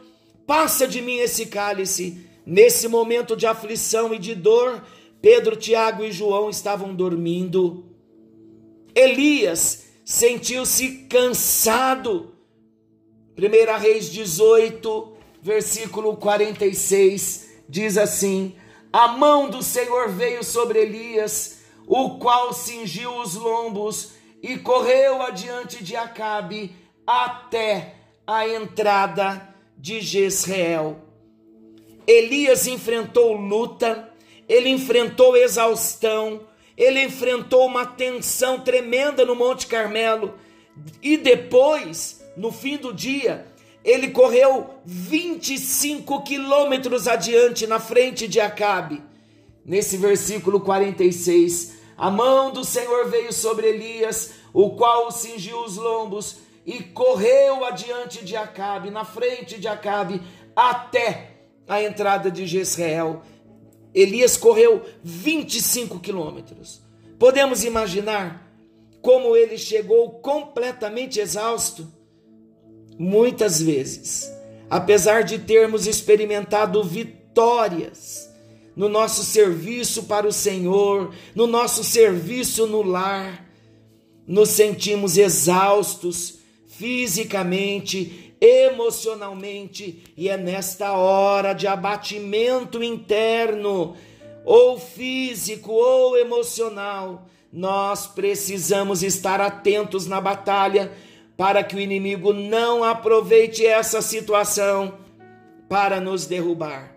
passa 0.47 0.87
de 0.87 1.01
mim 1.01 1.17
esse 1.17 1.47
cálice. 1.47 2.23
Nesse 2.45 2.87
momento 2.87 3.35
de 3.35 3.47
aflição 3.47 4.15
e 4.15 4.19
de 4.19 4.35
dor, 4.35 4.85
Pedro, 5.21 5.57
Tiago 5.57 6.05
e 6.05 6.13
João 6.13 6.49
estavam 6.51 6.95
dormindo. 6.95 7.85
Elias 8.95 9.87
sentiu-se 10.05 11.07
cansado. 11.09 12.33
1 13.37 13.79
Reis 13.79 14.11
18, 14.11 15.13
versículo 15.43 16.17
46, 16.17 17.63
diz 17.69 17.99
assim: 17.99 18.55
A 18.93 19.09
mão 19.09 19.51
do 19.51 19.63
Senhor 19.63 20.09
veio 20.11 20.43
sobre 20.43 20.81
Elias, 20.81 21.61
o 21.87 22.19
qual 22.19 22.53
cingiu 22.53 23.21
os 23.21 23.35
lombos 23.35 24.13
e 24.43 24.57
correu 24.59 25.23
adiante 25.23 25.83
de 25.83 25.97
Acabe 25.97 26.75
até 27.07 27.95
a 28.27 28.49
entrada 28.49 29.55
de 29.77 30.01
Jezreel. 30.01 30.97
Elias 32.07 32.67
enfrentou 32.67 33.35
luta, 33.35 34.13
ele 34.49 34.69
enfrentou 34.69 35.37
exaustão, 35.37 36.43
ele 36.77 37.03
enfrentou 37.03 37.67
uma 37.67 37.87
tensão 37.87 38.61
tremenda 38.61 39.25
no 39.25 39.35
Monte 39.35 39.67
Carmelo, 39.67 40.35
e 41.03 41.17
depois, 41.17 42.23
no 42.37 42.53
fim 42.53 42.77
do 42.77 42.93
dia, 42.93 43.47
ele 43.83 44.09
correu 44.09 44.71
25 44.85 46.23
quilômetros 46.23 47.07
adiante 47.07 47.67
na 47.67 47.79
frente 47.79 48.27
de 48.29 48.41
Acabe. 48.41 49.03
Nesse 49.65 49.97
versículo 49.97 50.61
46, 50.61 51.77
a 51.97 52.11
mão 52.11 52.51
do 52.51 52.65
Senhor 52.65 53.09
veio 53.09 53.33
sobre 53.33 53.69
Elias, 53.69 54.35
o 54.53 54.71
qual 54.71 55.11
cingiu 55.11 55.61
os 55.61 55.77
lombos 55.77 56.37
e 56.67 56.83
correu 56.83 57.65
adiante 57.65 58.25
de 58.25 58.37
Acabe, 58.37 58.91
na 58.91 59.05
frente 59.05 59.59
de 59.59 59.69
Acabe, 59.69 60.21
até 60.55 61.31
a 61.69 61.81
entrada 61.83 62.31
de 62.31 62.47
Jezreel. 62.47 63.23
Elias 63.97 64.37
correu 64.37 64.83
25 65.03 65.99
quilômetros. 66.01 66.83
Podemos 67.19 67.65
imaginar 67.65 68.47
como 69.01 69.35
ele 69.35 69.57
chegou 69.57 70.11
completamente 70.21 71.19
exausto? 71.19 71.91
Muitas 72.99 73.63
vezes, 73.63 74.31
apesar 74.69 75.23
de 75.23 75.39
termos 75.39 75.87
experimentado 75.87 76.85
vitórias 76.85 78.29
no 78.77 78.89
nosso 78.89 79.25
serviço 79.25 80.03
para 80.03 80.29
o 80.29 80.33
Senhor, 80.33 81.15
no 81.35 81.47
nosso 81.47 81.83
serviço 81.83 82.67
no 82.67 82.83
lar, 82.83 83.47
nos 84.27 84.51
sentimos 84.51 85.17
exaustos 85.17 86.41
fisicamente, 86.67 88.26
emocionalmente, 88.47 90.05
e 90.17 90.29
é 90.29 90.37
nesta 90.37 90.93
hora 90.93 91.53
de 91.53 91.67
abatimento 91.67 92.83
interno, 92.83 93.97
ou 94.45 94.79
físico 94.79 95.73
ou 95.73 96.17
emocional, 96.17 97.27
nós 97.53 98.07
precisamos 98.07 99.03
estar 99.03 99.41
atentos 99.41 100.07
na 100.07 100.21
batalha 100.21 100.93
para 101.37 101.65
que 101.65 101.75
o 101.75 101.81
inimigo 101.81 102.33
não 102.33 102.85
aproveite 102.85 103.67
essa 103.67 104.01
situação 104.01 104.95
para 105.69 106.01
nos 106.01 106.27
derrubar. 106.27 106.95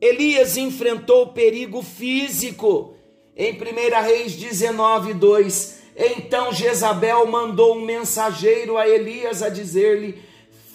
Elias 0.00 0.56
enfrentou 0.56 1.28
perigo 1.28 1.82
físico 1.82 2.94
em 3.36 3.52
1 3.52 4.02
Reis 4.04 4.34
19, 4.34 5.14
2. 5.14 5.82
Então 5.96 6.52
Jezabel 6.52 7.26
mandou 7.26 7.76
um 7.76 7.84
mensageiro 7.84 8.76
a 8.76 8.88
Elias 8.88 9.42
a 9.42 9.48
dizer-lhe: 9.48 10.20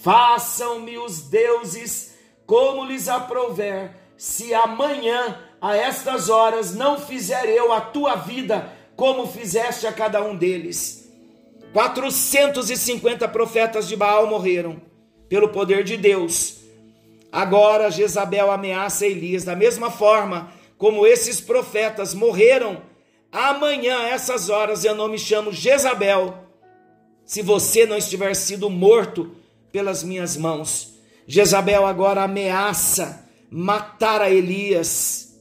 Façam-me 0.01 0.97
os 0.97 1.21
deuses 1.21 2.15
como 2.45 2.85
lhes 2.85 3.07
aprouver, 3.09 3.91
se 4.17 4.53
amanhã 4.53 5.38
a 5.62 5.75
estas 5.75 6.29
horas 6.29 6.73
não 6.73 6.97
fizer 6.97 7.45
eu 7.49 7.73
a 7.73 7.81
tua 7.81 8.15
vida 8.15 8.71
como 8.95 9.27
fizeste 9.27 9.85
a 9.85 9.91
cada 9.91 10.21
um 10.23 10.35
deles. 10.35 11.09
450 11.73 13.27
profetas 13.27 13.88
de 13.88 13.95
Baal 13.95 14.25
morreram 14.27 14.81
pelo 15.27 15.49
poder 15.49 15.83
de 15.83 15.97
Deus. 15.97 16.59
Agora 17.31 17.91
Jezabel 17.91 18.49
ameaça 18.51 19.05
Elias 19.05 19.43
da 19.43 19.55
mesma 19.55 19.91
forma 19.91 20.51
como 20.77 21.05
esses 21.05 21.39
profetas 21.39 22.13
morreram. 22.13 22.81
Amanhã, 23.31 24.01
essas 24.07 24.49
horas, 24.49 24.83
eu 24.83 24.95
não 24.95 25.07
me 25.07 25.19
chamo 25.19 25.51
Jezabel. 25.51 26.45
Se 27.25 27.43
você 27.43 27.85
não 27.85 27.97
estiver 27.97 28.33
sido 28.33 28.69
morto 28.69 29.35
pelas 29.71 30.03
minhas 30.03 30.36
mãos. 30.38 30.99
Jezabel 31.27 31.86
agora 31.86 32.23
ameaça 32.23 33.27
matar 33.49 34.21
a 34.21 34.29
Elias. 34.29 35.39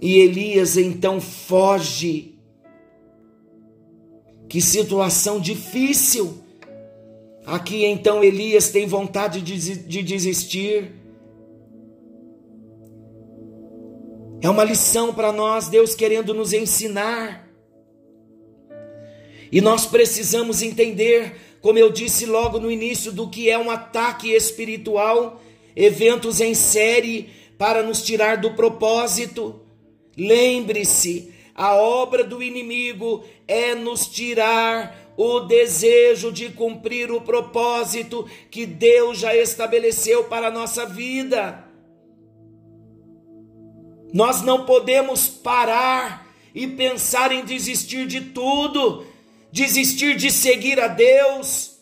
E 0.00 0.18
Elias 0.18 0.76
então 0.76 1.20
foge. 1.20 2.34
Que 4.48 4.60
situação 4.60 5.40
difícil. 5.40 6.42
Aqui 7.46 7.84
então 7.84 8.22
Elias 8.22 8.70
tem 8.70 8.86
vontade 8.86 9.40
de 9.40 10.02
desistir. 10.02 10.92
É 14.40 14.50
uma 14.50 14.64
lição 14.64 15.14
para 15.14 15.32
nós, 15.32 15.68
Deus 15.68 15.94
querendo 15.94 16.34
nos 16.34 16.52
ensinar. 16.52 17.48
E 19.52 19.60
nós 19.60 19.86
precisamos 19.86 20.62
entender 20.62 21.36
como 21.62 21.78
eu 21.78 21.90
disse 21.90 22.26
logo 22.26 22.58
no 22.58 22.70
início, 22.70 23.12
do 23.12 23.30
que 23.30 23.48
é 23.48 23.56
um 23.56 23.70
ataque 23.70 24.32
espiritual, 24.32 25.40
eventos 25.76 26.40
em 26.40 26.54
série 26.54 27.30
para 27.56 27.84
nos 27.84 28.02
tirar 28.02 28.38
do 28.38 28.50
propósito. 28.54 29.60
Lembre-se, 30.18 31.32
a 31.54 31.76
obra 31.76 32.24
do 32.24 32.42
inimigo 32.42 33.24
é 33.46 33.76
nos 33.76 34.08
tirar 34.08 35.14
o 35.16 35.40
desejo 35.40 36.32
de 36.32 36.48
cumprir 36.48 37.12
o 37.12 37.20
propósito 37.20 38.28
que 38.50 38.66
Deus 38.66 39.18
já 39.18 39.36
estabeleceu 39.36 40.24
para 40.24 40.48
a 40.48 40.50
nossa 40.50 40.84
vida. 40.84 41.64
Nós 44.12 44.42
não 44.42 44.66
podemos 44.66 45.28
parar 45.28 46.26
e 46.52 46.66
pensar 46.66 47.30
em 47.30 47.44
desistir 47.44 48.06
de 48.08 48.20
tudo 48.20 49.06
desistir 49.52 50.16
de 50.16 50.30
seguir 50.30 50.80
a 50.80 50.88
Deus, 50.88 51.76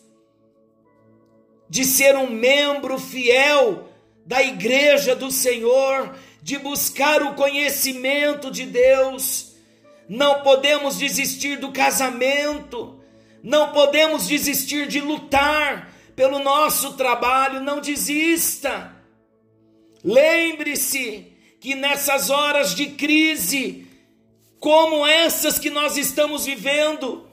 de 1.69 1.85
ser 1.85 2.17
um 2.17 2.29
membro 2.29 2.99
fiel 2.99 3.89
da 4.25 4.43
igreja 4.43 5.15
do 5.15 5.31
Senhor, 5.31 6.13
de 6.43 6.57
buscar 6.57 7.23
o 7.23 7.33
conhecimento 7.33 8.51
de 8.51 8.65
Deus. 8.65 9.53
Não 10.09 10.41
podemos 10.41 10.97
desistir 10.97 11.57
do 11.57 11.71
casamento, 11.71 13.01
não 13.41 13.71
podemos 13.71 14.27
desistir 14.27 14.87
de 14.87 14.99
lutar 14.99 15.93
pelo 16.13 16.39
nosso 16.39 16.93
trabalho, 16.93 17.61
não 17.61 17.79
desista. 17.79 18.93
Lembre-se 20.03 21.31
que 21.61 21.73
nessas 21.73 22.29
horas 22.29 22.75
de 22.75 22.87
crise, 22.87 23.87
como 24.59 25.07
essas 25.07 25.57
que 25.57 25.69
nós 25.69 25.95
estamos 25.95 26.45
vivendo, 26.45 27.30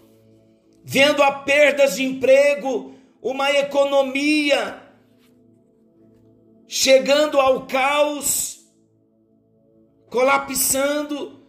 vendo 0.91 1.23
a 1.23 1.31
perdas 1.31 1.97
de 1.97 2.03
emprego, 2.03 2.95
uma 3.21 3.53
economia 3.53 4.83
chegando 6.67 7.39
ao 7.39 7.67
caos, 7.67 8.61
colapsando, 10.09 11.47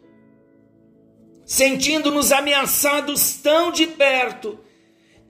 sentindo-nos 1.46 2.34
ameaçados 2.34 3.36
tão 3.36 3.72
de 3.72 3.88
perto, 3.88 4.60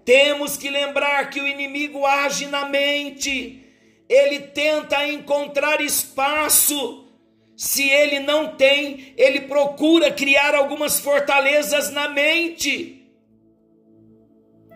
temos 0.04 0.58
que 0.58 0.72
lembrar 0.72 1.30
que 1.30 1.40
o 1.40 1.48
inimigo 1.48 2.04
age 2.04 2.48
na 2.48 2.68
mente, 2.68 3.64
ele 4.10 4.40
tenta 4.40 5.06
encontrar 5.08 5.82
espaço. 5.82 7.06
Se 7.56 7.88
ele 7.88 8.20
não 8.22 8.56
tem, 8.56 9.14
ele 9.16 9.42
procura 9.42 10.12
criar 10.12 10.56
algumas 10.56 11.00
fortalezas 11.00 11.92
na 11.92 12.10
mente. 12.10 12.99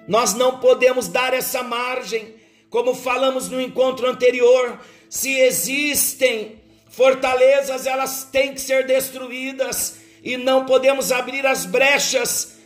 Nós 0.07 0.33
não 0.33 0.59
podemos 0.59 1.07
dar 1.07 1.33
essa 1.33 1.63
margem, 1.63 2.35
como 2.69 2.93
falamos 2.93 3.49
no 3.49 3.61
encontro 3.61 4.09
anterior. 4.09 4.79
Se 5.09 5.39
existem 5.39 6.61
fortalezas, 6.89 7.85
elas 7.85 8.23
têm 8.25 8.53
que 8.53 8.61
ser 8.61 8.85
destruídas 8.85 9.97
e 10.23 10.37
não 10.37 10.65
podemos 10.65 11.11
abrir 11.11 11.45
as 11.45 11.65
brechas. 11.65 12.57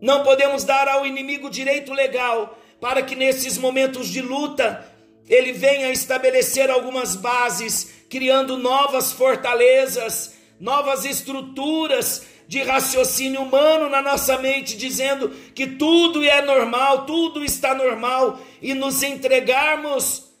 Não 0.00 0.22
podemos 0.22 0.64
dar 0.64 0.88
ao 0.88 1.06
inimigo 1.06 1.48
direito 1.48 1.92
legal 1.92 2.58
para 2.80 3.02
que 3.02 3.14
nesses 3.14 3.56
momentos 3.56 4.08
de 4.08 4.20
luta 4.20 4.84
ele 5.28 5.52
venha 5.52 5.90
estabelecer 5.90 6.68
algumas 6.68 7.14
bases, 7.14 7.90
criando 8.10 8.58
novas 8.58 9.12
fortalezas, 9.12 10.34
novas 10.58 11.04
estruturas 11.04 12.26
de 12.46 12.62
raciocínio 12.62 13.42
humano 13.42 13.88
na 13.88 14.02
nossa 14.02 14.38
mente, 14.38 14.76
dizendo 14.76 15.30
que 15.54 15.66
tudo 15.66 16.22
é 16.22 16.42
normal, 16.42 17.06
tudo 17.06 17.44
está 17.44 17.74
normal, 17.74 18.38
e 18.60 18.74
nos 18.74 19.02
entregarmos 19.02 20.32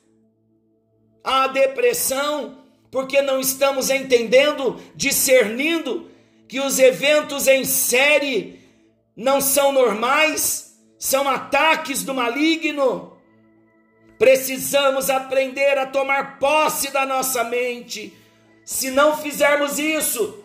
à 1.24 1.46
depressão, 1.46 2.58
porque 2.90 3.22
não 3.22 3.40
estamos 3.40 3.90
entendendo, 3.90 4.80
discernindo 4.94 6.10
que 6.46 6.60
os 6.60 6.78
eventos 6.78 7.46
em 7.46 7.64
série 7.64 8.60
não 9.16 9.40
são 9.40 9.72
normais, 9.72 10.78
são 10.98 11.28
ataques 11.28 12.02
do 12.02 12.12
maligno. 12.14 13.16
Precisamos 14.18 15.10
aprender 15.10 15.78
a 15.78 15.86
tomar 15.86 16.38
posse 16.38 16.92
da 16.92 17.06
nossa 17.06 17.42
mente. 17.42 18.16
Se 18.64 18.90
não 18.90 19.16
fizermos 19.16 19.78
isso, 19.78 20.44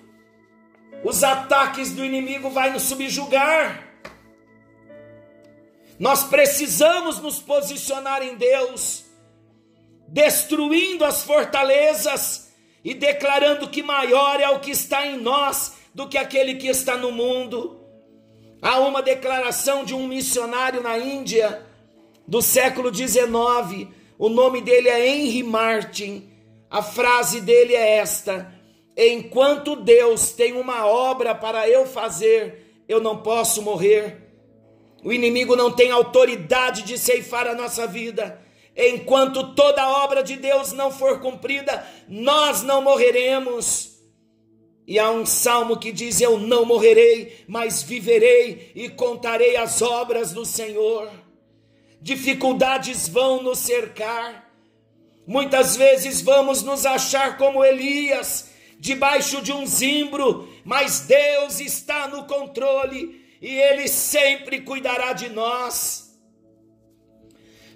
os 1.04 1.24
ataques 1.24 1.92
do 1.92 2.04
inimigo 2.04 2.50
vai 2.50 2.72
nos 2.72 2.84
subjugar. 2.84 3.84
Nós 6.00 6.24
precisamos 6.24 7.20
nos 7.20 7.40
posicionar 7.40 8.22
em 8.22 8.36
Deus, 8.36 9.06
destruindo 10.08 11.04
as 11.04 11.24
fortalezas 11.24 12.52
e 12.84 12.94
declarando 12.94 13.68
que 13.68 13.82
maior 13.82 14.40
é 14.40 14.50
o 14.50 14.60
que 14.60 14.72
está 14.72 15.06
em 15.08 15.18
nós 15.18 15.74
do 15.94 16.08
que 16.08 16.18
aquele 16.18 16.56
que 16.56 16.68
está 16.68 16.96
no 16.96 17.12
mundo. 17.12 17.82
Há 18.62 18.80
uma 18.80 19.02
declaração 19.02 19.84
de 19.84 19.94
um 19.94 20.08
missionário 20.08 20.82
na 20.82 20.98
Índia 20.98 21.66
do 22.28 22.42
século 22.42 22.94
XIX, 22.94 23.88
o 24.20 24.30
nome 24.30 24.62
dele 24.62 24.90
é 24.90 25.08
Henry 25.08 25.44
Martin. 25.44 26.30
A 26.70 26.82
frase 26.82 27.40
dele 27.40 27.74
é 27.74 27.98
esta: 27.98 28.52
Enquanto 28.98 29.76
Deus 29.76 30.32
tem 30.32 30.54
uma 30.54 30.88
obra 30.88 31.36
para 31.36 31.70
eu 31.70 31.86
fazer, 31.86 32.84
eu 32.90 33.00
não 33.00 33.22
posso 33.22 33.62
morrer. 33.62 34.28
O 35.04 35.14
inimigo 35.14 35.56
não 35.56 35.72
tem 35.72 35.92
autoridade 35.92 36.82
de 36.82 36.98
ceifar 36.98 37.46
a 37.48 37.54
nossa 37.54 37.86
vida. 37.86 38.42
Enquanto 38.76 39.54
toda 39.54 39.84
a 39.84 40.04
obra 40.04 40.24
de 40.24 40.36
Deus 40.36 40.72
não 40.72 40.92
for 40.92 41.20
cumprida, 41.20 41.86
nós 42.08 42.64
não 42.64 42.82
morreremos. 42.82 43.98
E 44.88 44.98
há 44.98 45.12
um 45.12 45.26
salmo 45.26 45.78
que 45.78 45.92
diz: 45.92 46.20
Eu 46.20 46.40
não 46.40 46.66
morrerei, 46.66 47.44
mas 47.48 47.84
viverei 47.84 48.72
e 48.74 48.90
contarei 48.90 49.58
as 49.58 49.82
obras 49.82 50.32
do 50.32 50.46
Senhor. 50.46 51.10
Dificuldades 52.02 53.08
vão 53.08 53.44
nos 53.44 53.60
cercar. 53.60 54.52
Muitas 55.26 55.76
vezes 55.76 56.22
vamos 56.22 56.64
nos 56.64 56.86
achar 56.86 57.38
como 57.38 57.66
Elias, 57.66 58.47
debaixo 58.80 59.42
de 59.42 59.52
um 59.52 59.66
zimbro, 59.66 60.48
mas 60.64 61.02
Deus 61.02 61.60
está 61.60 62.08
no 62.08 62.26
controle 62.26 63.26
e 63.42 63.56
Ele 63.56 63.88
sempre 63.88 64.62
cuidará 64.62 65.14
de 65.14 65.30
nós. 65.30 66.18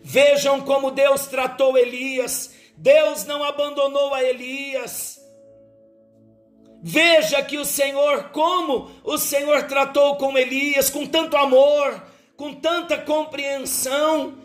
Vejam 0.03 0.61
como 0.61 0.91
Deus 0.91 1.27
tratou 1.27 1.77
Elias, 1.77 2.53
Deus 2.75 3.25
não 3.25 3.43
abandonou 3.43 4.13
a 4.13 4.23
Elias. 4.23 5.19
Veja 6.83 7.43
que 7.43 7.57
o 7.57 7.65
Senhor, 7.65 8.29
como 8.29 8.89
o 9.03 9.17
Senhor 9.17 9.63
tratou 9.63 10.15
com 10.15 10.35
Elias, 10.35 10.89
com 10.89 11.05
tanto 11.05 11.37
amor, 11.37 12.03
com 12.35 12.55
tanta 12.55 12.97
compreensão. 12.97 14.39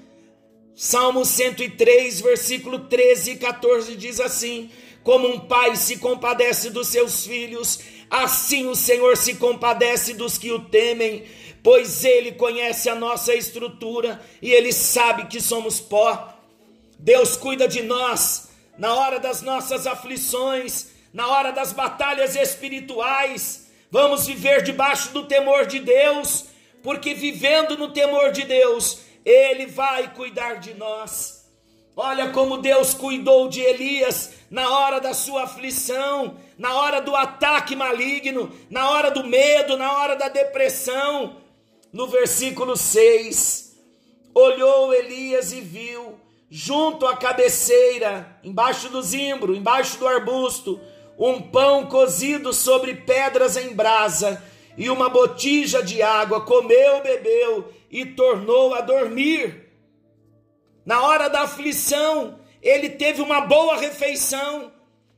Salmo 0.75 1.25
103, 1.25 2.21
versículo 2.21 2.81
13 2.81 3.31
e 3.33 3.37
14 3.37 3.97
diz 3.97 4.21
assim: 4.21 4.71
como 5.07 5.29
um 5.29 5.39
pai 5.39 5.77
se 5.77 5.99
compadece 5.99 6.69
dos 6.69 6.89
seus 6.89 7.25
filhos, 7.25 7.79
assim 8.11 8.67
o 8.67 8.75
Senhor 8.75 9.17
se 9.17 9.37
compadece 9.37 10.15
dos 10.15 10.37
que 10.37 10.51
o 10.51 10.59
temem, 10.59 11.25
pois 11.63 12.05
ele 12.05 12.33
conhece 12.33 12.89
a 12.89 12.95
nossa 12.97 13.33
estrutura 13.33 14.21
e 14.43 14.51
ele 14.51 14.73
sabe 14.73 15.27
que 15.27 15.41
somos 15.41 15.79
pó. 15.79 16.35
Deus 16.99 17.37
cuida 17.37 17.69
de 17.69 17.85
nós 17.85 18.49
na 18.77 18.97
hora 18.97 19.21
das 19.21 19.43
nossas 19.43 19.87
aflições, 19.87 20.89
na 21.13 21.29
hora 21.29 21.53
das 21.53 21.73
batalhas 21.73 22.35
espirituais. 22.35 23.71
Vamos 23.89 24.27
viver 24.27 24.61
debaixo 24.61 25.13
do 25.13 25.23
temor 25.23 25.67
de 25.67 25.79
Deus, 25.79 26.47
porque 26.83 27.15
vivendo 27.15 27.79
no 27.79 27.93
temor 27.93 28.33
de 28.33 28.43
Deus, 28.43 29.03
ele 29.25 29.67
vai 29.67 30.13
cuidar 30.13 30.55
de 30.55 30.75
nós. 30.75 31.36
Olha 31.99 32.29
como 32.29 32.59
Deus 32.59 32.93
cuidou 32.93 33.49
de 33.49 33.63
Elias 33.63 34.35
na 34.51 34.69
hora 34.71 35.01
da 35.01 35.15
sua 35.15 35.45
aflição, 35.45 36.37
na 36.59 36.75
hora 36.75 37.01
do 37.01 37.17
ataque 37.17 37.75
maligno, 37.75 38.53
na 38.69 38.91
hora 38.91 39.11
do 39.11 39.25
medo, 39.25 39.79
na 39.79 39.91
hora 39.95 40.15
da 40.15 40.29
depressão. 40.29 41.37
No 41.91 42.07
versículo 42.07 42.77
6, 42.77 43.79
olhou 44.35 44.93
Elias 44.93 45.53
e 45.53 45.63
viu, 45.63 46.21
junto 46.51 47.07
à 47.07 47.17
cabeceira, 47.17 48.39
embaixo 48.45 48.91
do 48.91 49.01
zimbro, 49.01 49.57
embaixo 49.57 49.99
do 49.99 50.07
arbusto, 50.07 50.79
um 51.19 51.41
pão 51.41 51.87
cozido 51.87 52.53
sobre 52.53 52.95
pedras 52.95 53.57
em 53.57 53.75
brasa 53.75 54.45
e 54.77 54.91
uma 54.91 55.09
botija 55.09 55.83
de 55.83 56.03
água. 56.03 56.43
Comeu, 56.43 57.01
bebeu 57.03 57.73
e 57.91 58.05
tornou 58.05 58.75
a 58.75 58.83
dormir 58.83 59.66
na 60.87 61.03
hora 61.03 61.29
da 61.29 61.43
aflição, 61.43 62.39
ele 62.63 62.89
teve 62.91 63.21
uma 63.21 63.43
boa 63.43 63.77
refeição. 63.77 64.73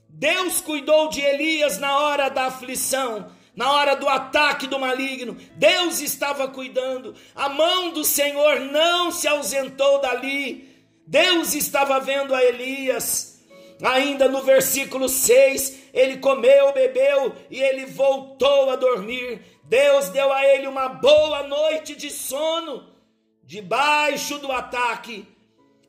Deus 0.09 0.61
cuidou 0.61 1.09
de 1.09 1.21
Elias 1.21 1.79
na 1.79 1.99
hora 2.01 2.29
da 2.29 2.47
aflição, 2.47 3.31
na 3.55 3.73
hora 3.73 3.95
do 3.95 4.09
ataque 4.09 4.67
do 4.67 4.79
maligno, 4.79 5.37
Deus 5.57 6.01
estava 6.01 6.47
cuidando, 6.47 7.15
a 7.35 7.49
mão 7.49 7.91
do 7.91 8.05
Senhor 8.05 8.61
não 8.61 9.11
se 9.11 9.27
ausentou 9.27 10.01
dali, 10.01 10.69
Deus 11.05 11.55
estava 11.55 11.99
vendo 11.99 12.35
a 12.35 12.45
Elias. 12.45 13.41
Ainda 13.83 14.29
no 14.29 14.43
versículo 14.43 15.09
6, 15.09 15.91
ele 15.93 16.19
comeu, 16.19 16.73
bebeu 16.73 17.35
e 17.51 17.61
ele 17.61 17.87
voltou 17.87 18.71
a 18.71 18.77
dormir. 18.77 19.41
Deus 19.65 20.09
deu 20.09 20.33
a 20.33 20.45
ele 20.45 20.67
uma 20.67 20.89
boa 20.89 21.45
noite 21.45 21.95
de 21.95 22.11
sono, 22.11 22.89
debaixo 23.45 24.39
do 24.39 24.51
ataque. 24.51 25.27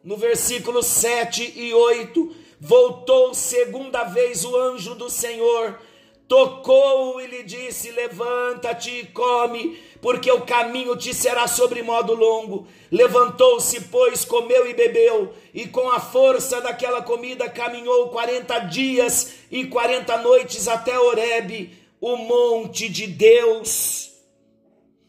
No 0.02 0.16
versículo 0.16 0.82
7 0.82 1.54
e 1.58 1.74
8, 1.74 2.36
voltou 2.60 3.34
segunda 3.34 4.06
vez 4.06 4.46
o 4.46 4.56
anjo 4.56 4.96
do 4.96 5.10
Senhor, 5.10 5.78
tocou 6.26 7.20
e 7.20 7.28
lhe 7.28 7.44
disse: 7.44 7.92
Levanta-te 7.92 8.90
e 8.92 9.06
come, 9.08 9.78
porque 10.02 10.32
o 10.32 10.46
caminho 10.46 10.96
te 10.96 11.14
será 11.14 11.48
sobre 11.48 11.84
modo 11.84 12.14
longo. 12.14 12.66
Levantou-se, 12.90 13.82
pois, 13.82 14.24
comeu 14.24 14.70
e 14.70 14.74
bebeu, 14.74 15.34
e 15.54 15.68
com 15.68 15.90
a 15.90 16.00
força 16.00 16.62
daquela 16.62 17.02
comida 17.02 17.50
caminhou 17.50 18.08
quarenta 18.08 18.60
dias 18.60 19.34
e 19.52 19.66
quarenta 19.66 20.18
noites 20.18 20.70
até 20.70 20.98
Horebe, 20.98 21.78
o 22.00 22.16
monte 22.16 22.88
de 22.88 23.06
Deus. 23.06 24.12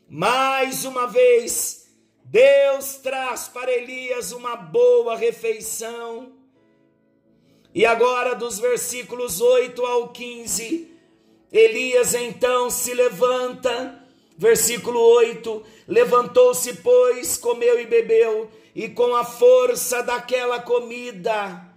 Mais 0.09 0.85
uma 0.85 1.07
vez, 1.07 1.80
Deus 2.31 2.95
traz 2.95 3.49
para 3.49 3.73
Elias 3.73 4.31
uma 4.31 4.55
boa 4.55 5.17
refeição. 5.17 6.31
E 7.75 7.85
agora, 7.85 8.37
dos 8.37 8.57
versículos 8.61 9.41
8 9.41 9.85
ao 9.85 10.11
15, 10.11 10.97
Elias 11.51 12.15
então 12.15 12.71
se 12.71 12.95
levanta, 12.95 14.01
versículo 14.39 15.01
8: 15.01 15.61
levantou-se, 15.89 16.75
pois, 16.75 17.37
comeu 17.37 17.81
e 17.81 17.87
bebeu, 17.87 18.49
e 18.77 18.89
com 18.89 19.13
a 19.17 19.25
força 19.25 20.01
daquela 20.01 20.61
comida, 20.61 21.69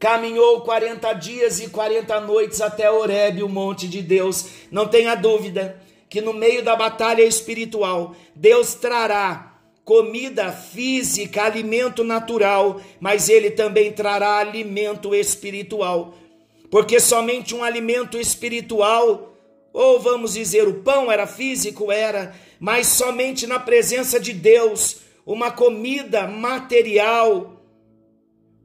caminhou 0.00 0.62
40 0.62 1.12
dias 1.12 1.60
e 1.60 1.68
40 1.68 2.22
noites 2.22 2.60
até 2.60 2.90
Horebe, 2.90 3.44
o 3.44 3.48
monte 3.48 3.86
de 3.86 4.02
Deus. 4.02 4.46
Não 4.68 4.88
tenha 4.88 5.14
dúvida 5.14 5.80
que 6.10 6.20
no 6.20 6.34
meio 6.34 6.64
da 6.64 6.74
batalha 6.74 7.22
espiritual, 7.22 8.16
Deus 8.34 8.74
trará 8.74 9.54
comida 9.84 10.50
física, 10.50 11.44
alimento 11.44 12.02
natural, 12.02 12.80
mas 12.98 13.28
ele 13.28 13.52
também 13.52 13.92
trará 13.92 14.38
alimento 14.38 15.14
espiritual. 15.14 16.14
Porque 16.68 16.98
somente 16.98 17.54
um 17.54 17.62
alimento 17.62 18.18
espiritual, 18.18 19.36
ou 19.72 20.00
vamos 20.00 20.34
dizer, 20.34 20.66
o 20.66 20.82
pão 20.82 21.12
era 21.12 21.28
físico, 21.28 21.92
era, 21.92 22.34
mas 22.58 22.88
somente 22.88 23.46
na 23.46 23.60
presença 23.60 24.18
de 24.18 24.32
Deus, 24.32 24.96
uma 25.24 25.52
comida 25.52 26.26
material 26.26 27.62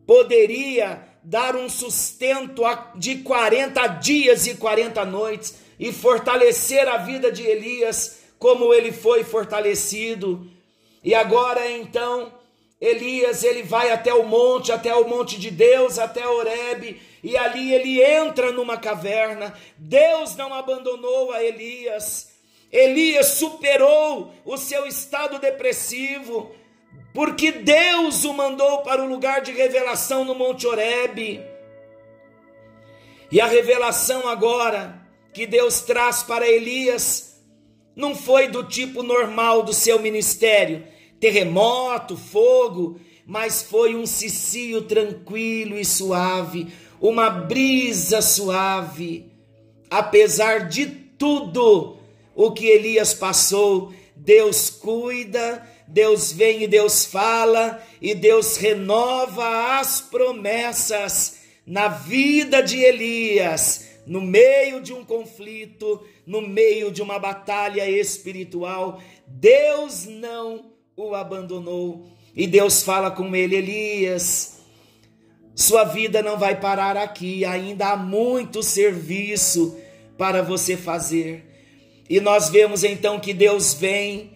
poderia 0.07 1.03
dar 1.23 1.55
um 1.55 1.69
sustento 1.69 2.63
de 2.95 3.17
40 3.17 3.85
dias 3.87 4.47
e 4.47 4.55
40 4.55 5.05
noites 5.05 5.64
e 5.79 5.91
fortalecer 5.91 6.87
a 6.87 6.97
vida 6.97 7.31
de 7.31 7.43
Elias 7.43 8.19
como 8.39 8.73
ele 8.73 8.91
foi 8.91 9.23
fortalecido. 9.23 10.49
E 11.03 11.13
agora 11.13 11.69
então, 11.71 12.31
Elias, 12.79 13.43
ele 13.43 13.63
vai 13.63 13.91
até 13.91 14.13
o 14.13 14.23
monte, 14.23 14.71
até 14.71 14.93
o 14.93 15.07
monte 15.07 15.39
de 15.39 15.51
Deus, 15.51 15.99
até 15.99 16.27
Horebe, 16.27 17.01
e 17.23 17.37
ali 17.37 17.73
ele 17.73 18.01
entra 18.03 18.51
numa 18.51 18.77
caverna. 18.77 19.53
Deus 19.77 20.35
não 20.35 20.53
abandonou 20.53 21.31
a 21.31 21.43
Elias. 21.43 22.33
Elias 22.71 23.27
superou 23.27 24.33
o 24.43 24.57
seu 24.57 24.85
estado 24.85 25.39
depressivo 25.39 26.53
porque 27.15 27.49
Deus 27.49 28.25
o 28.25 28.33
mandou 28.33 28.79
para 28.79 29.01
o 29.01 29.07
lugar 29.07 29.39
de 29.39 29.53
revelação 29.53 30.25
no 30.25 30.35
Monte 30.35 30.67
Oreb. 30.67 31.41
E 33.31 33.39
a 33.39 33.47
revelação 33.47 34.27
agora 34.27 35.01
que 35.35 35.45
Deus 35.45 35.81
traz 35.81 36.23
para 36.23 36.49
Elias 36.49 37.39
não 37.95 38.15
foi 38.15 38.47
do 38.47 38.63
tipo 38.63 39.03
normal 39.03 39.61
do 39.61 39.71
seu 39.71 40.01
ministério, 40.01 40.83
terremoto, 41.19 42.17
fogo, 42.17 42.99
mas 43.27 43.61
foi 43.61 43.95
um 43.95 44.07
cicio 44.07 44.81
tranquilo 44.81 45.77
e 45.77 45.85
suave, 45.85 46.69
uma 46.99 47.29
brisa 47.29 48.19
suave. 48.21 49.31
Apesar 49.89 50.67
de 50.67 50.87
tudo 50.87 51.97
o 52.33 52.51
que 52.51 52.65
Elias 52.65 53.13
passou, 53.13 53.93
Deus 54.15 54.71
cuida 54.71 55.63
Deus 55.87 56.31
vem 56.31 56.63
e 56.63 56.67
Deus 56.67 57.05
fala, 57.05 57.81
e 58.01 58.15
Deus 58.15 58.57
renova 58.57 59.79
as 59.79 60.01
promessas 60.01 61.37
na 61.65 61.87
vida 61.87 62.61
de 62.61 62.77
Elias, 62.77 63.87
no 64.05 64.21
meio 64.21 64.81
de 64.81 64.93
um 64.93 65.03
conflito, 65.03 66.01
no 66.25 66.41
meio 66.41 66.91
de 66.91 67.01
uma 67.01 67.17
batalha 67.17 67.89
espiritual. 67.89 69.01
Deus 69.27 70.05
não 70.05 70.71
o 70.95 71.13
abandonou. 71.15 72.05
E 72.35 72.47
Deus 72.47 72.83
fala 72.83 73.09
com 73.11 73.35
ele: 73.35 73.55
Elias, 73.55 74.59
sua 75.55 75.83
vida 75.83 76.21
não 76.21 76.37
vai 76.37 76.59
parar 76.59 76.97
aqui, 76.97 77.45
ainda 77.45 77.91
há 77.91 77.97
muito 77.97 78.61
serviço 78.61 79.77
para 80.17 80.41
você 80.41 80.75
fazer. 80.75 81.45
E 82.09 82.19
nós 82.19 82.49
vemos 82.49 82.83
então 82.83 83.19
que 83.19 83.33
Deus 83.33 83.73
vem 83.73 84.31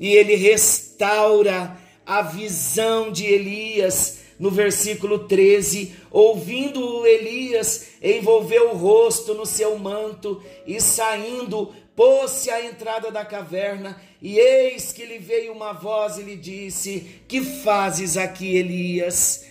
e 0.00 0.14
ele 0.14 0.34
restaura 0.34 1.76
a 2.04 2.22
visão 2.22 3.12
de 3.12 3.24
Elias. 3.24 4.23
No 4.38 4.50
versículo 4.50 5.20
13, 5.20 5.94
ouvindo 6.10 7.06
Elias, 7.06 7.88
envolveu 8.02 8.70
o 8.70 8.76
rosto 8.76 9.32
no 9.34 9.46
seu 9.46 9.78
manto 9.78 10.42
e 10.66 10.80
saindo, 10.80 11.72
pôs-se 11.94 12.50
à 12.50 12.64
entrada 12.64 13.10
da 13.10 13.24
caverna, 13.24 14.00
e 14.20 14.38
eis 14.38 14.92
que 14.92 15.04
lhe 15.04 15.18
veio 15.18 15.52
uma 15.52 15.72
voz 15.72 16.18
e 16.18 16.22
lhe 16.22 16.36
disse: 16.36 17.22
Que 17.28 17.42
fazes 17.42 18.16
aqui, 18.16 18.56
Elias? 18.56 19.44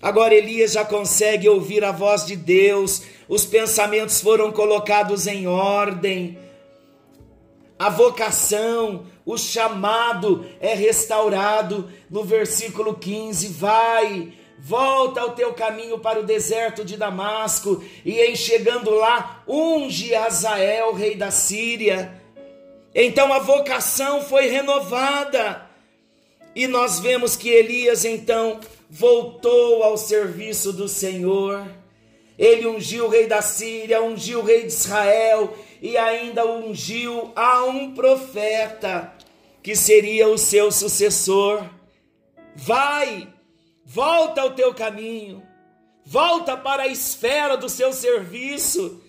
Agora 0.00 0.34
Elias 0.34 0.72
já 0.72 0.84
consegue 0.84 1.48
ouvir 1.48 1.82
a 1.82 1.90
voz 1.90 2.24
de 2.24 2.36
Deus, 2.36 3.02
os 3.28 3.44
pensamentos 3.44 4.20
foram 4.20 4.52
colocados 4.52 5.26
em 5.26 5.46
ordem, 5.46 6.38
a 7.78 7.88
vocação, 7.88 9.06
o 9.24 9.38
chamado 9.38 10.44
é 10.60 10.74
restaurado 10.74 11.88
no 12.10 12.24
versículo 12.24 12.94
15: 12.94 13.46
vai, 13.48 14.32
volta 14.58 15.20
ao 15.20 15.30
teu 15.30 15.52
caminho 15.52 15.98
para 15.98 16.18
o 16.18 16.24
deserto 16.24 16.84
de 16.84 16.96
Damasco, 16.96 17.84
e 18.04 18.20
em 18.20 18.34
chegando 18.34 18.90
lá, 18.90 19.44
unge 19.46 20.12
Azael, 20.14 20.92
rei 20.92 21.14
da 21.14 21.30
Síria. 21.30 22.20
Então 22.92 23.32
a 23.32 23.38
vocação 23.38 24.22
foi 24.22 24.48
renovada, 24.48 25.64
e 26.56 26.66
nós 26.66 26.98
vemos 26.98 27.36
que 27.36 27.48
Elias 27.48 28.04
então 28.04 28.58
voltou 28.90 29.84
ao 29.84 29.96
serviço 29.96 30.72
do 30.72 30.88
Senhor. 30.88 31.64
Ele 32.36 32.66
ungiu 32.66 33.06
o 33.06 33.08
rei 33.08 33.26
da 33.26 33.42
Síria, 33.42 34.02
ungiu 34.02 34.40
o 34.40 34.44
rei 34.44 34.62
de 34.62 34.68
Israel 34.68 35.52
e 35.80 35.96
ainda 35.96 36.46
ungiu 36.46 37.32
a 37.36 37.64
um 37.64 37.94
profeta 37.94 39.12
que 39.62 39.76
seria 39.76 40.28
o 40.28 40.38
seu 40.38 40.72
sucessor. 40.72 41.64
Vai, 42.54 43.28
volta 43.84 44.40
ao 44.40 44.50
teu 44.52 44.74
caminho, 44.74 45.42
volta 46.04 46.56
para 46.56 46.84
a 46.84 46.88
esfera 46.88 47.56
do 47.56 47.68
seu 47.68 47.92
serviço. 47.92 49.02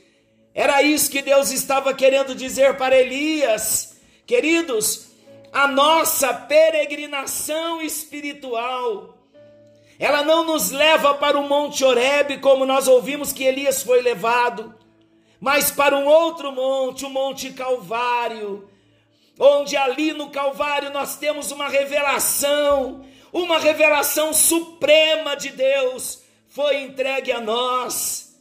Era 0.54 0.82
isso 0.84 1.10
que 1.10 1.22
Deus 1.22 1.52
estava 1.52 1.94
querendo 1.94 2.36
dizer 2.36 2.78
para 2.78 2.98
Elias. 2.98 3.98
Queridos, 4.26 5.10
a 5.52 5.68
nossa 5.68 6.34
peregrinação 6.34 7.82
espiritual, 7.82 9.18
ela 9.98 10.24
não 10.24 10.46
nos 10.46 10.72
leva 10.72 11.16
para 11.16 11.38
o 11.38 11.48
Monte 11.48 11.84
Oreb, 11.84 12.38
como 12.38 12.66
nós 12.66 12.88
ouvimos 12.88 13.34
que 13.34 13.44
Elias 13.44 13.84
foi 13.84 14.02
levado, 14.02 14.76
mas 15.40 15.72
para 15.72 15.96
um 15.98 16.06
outro 16.06 16.52
monte, 16.52 17.06
o 17.06 17.10
Monte 17.10 17.52
Calvário, 17.52 18.70
onde 19.40 19.78
ali 19.78 20.12
no 20.12 20.30
Calvário 20.30 20.92
nós 20.92 21.16
temos 21.18 21.52
uma 21.52 21.70
revelação, 21.70 23.06
uma 23.32 23.58
revelação 23.58 24.34
suprema 24.34 25.36
de 25.36 25.50
Deus 25.50 26.22
foi 26.48 26.82
entregue 26.82 27.32
a 27.32 27.40
nós. 27.40 28.38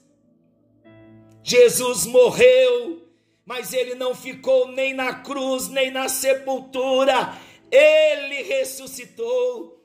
Jesus 1.42 2.04
morreu, 2.04 3.06
mas 3.44 3.72
ele 3.72 3.94
não 3.94 4.14
ficou 4.14 4.68
nem 4.68 4.92
na 4.92 5.14
cruz, 5.14 5.68
nem 5.68 5.90
na 5.90 6.08
sepultura, 6.08 7.38
ele 7.70 8.42
ressuscitou. 8.42 9.78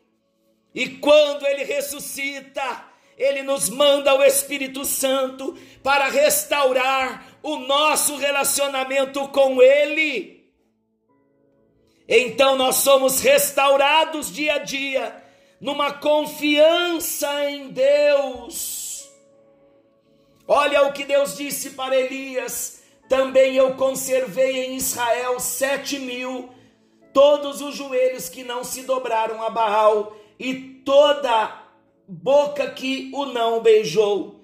E 0.74 0.90
quando 0.98 1.46
ele 1.46 1.64
ressuscita, 1.64 2.93
ele 3.18 3.44
nos 3.44 3.70
manda 3.70 4.16
o 4.16 4.24
Espírito 4.24 4.86
Santo 4.86 5.58
para 5.84 6.08
restaurar 6.08 7.28
o 7.44 7.58
nosso 7.58 8.16
relacionamento 8.16 9.28
com 9.28 9.62
Ele. 9.62 10.44
Então 12.08 12.56
nós 12.56 12.78
somos 12.78 13.20
restaurados 13.20 14.32
dia 14.32 14.56
a 14.56 14.58
dia, 14.60 15.24
numa 15.60 15.94
confiança 15.94 17.50
em 17.50 17.70
Deus. 17.70 19.10
Olha 20.48 20.84
o 20.84 20.94
que 20.94 21.06
Deus 21.06 21.38
disse 21.38 21.72
para 21.72 21.96
Elias: 21.96 22.84
também 23.08 23.56
eu 23.56 23.76
conservei 23.76 24.66
em 24.66 24.76
Israel 24.76 25.40
sete 25.40 26.00
mil, 26.00 26.50
todos 27.14 27.62
os 27.62 27.76
joelhos 27.76 28.28
que 28.28 28.44
não 28.44 28.64
se 28.64 28.84
dobraram 28.84 29.42
a 29.42 29.50
Baal, 29.50 30.16
e 30.38 30.54
toda 30.84 31.63
boca 32.08 32.70
que 32.72 33.12
o 33.14 33.26
não 33.26 33.62
beijou. 33.62 34.44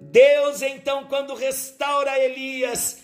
Deus, 0.00 0.62
então, 0.62 1.04
quando 1.04 1.34
restaura 1.34 2.18
Elias, 2.18 2.98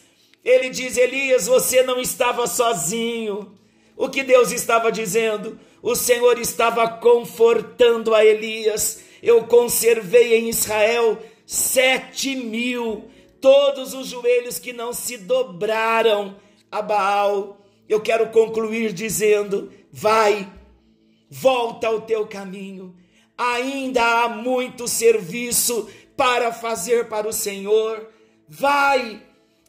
ele 0.44 0.70
diz: 0.70 0.96
Elias, 0.96 1.46
você 1.46 1.82
não 1.82 2.00
estava 2.00 2.46
sozinho. 2.46 3.58
O 3.96 4.08
que 4.08 4.22
Deus 4.22 4.52
estava 4.52 4.90
dizendo? 4.92 5.58
O 5.82 5.94
Senhor 5.94 6.38
estava 6.38 6.88
confortando 6.88 8.14
a 8.14 8.24
Elias. 8.24 9.02
Eu 9.22 9.44
conservei 9.46 10.34
em 10.34 10.48
Israel 10.48 11.18
sete 11.46 12.36
mil, 12.36 13.08
todos 13.40 13.94
os 13.94 14.08
joelhos 14.08 14.58
que 14.58 14.72
não 14.72 14.92
se 14.92 15.16
dobraram 15.16 16.36
a 16.70 16.82
Baal. 16.82 17.60
Eu 17.88 18.00
quero 18.00 18.30
concluir 18.30 18.92
dizendo: 18.92 19.72
vai, 19.92 20.50
volta 21.30 21.86
ao 21.88 22.02
teu 22.02 22.26
caminho. 22.26 22.94
Ainda 23.36 24.02
há 24.02 24.28
muito 24.28 24.86
serviço 24.86 25.88
para 26.16 26.52
fazer 26.52 27.08
para 27.08 27.28
o 27.28 27.32
Senhor. 27.32 28.08
Vai, 28.48 29.20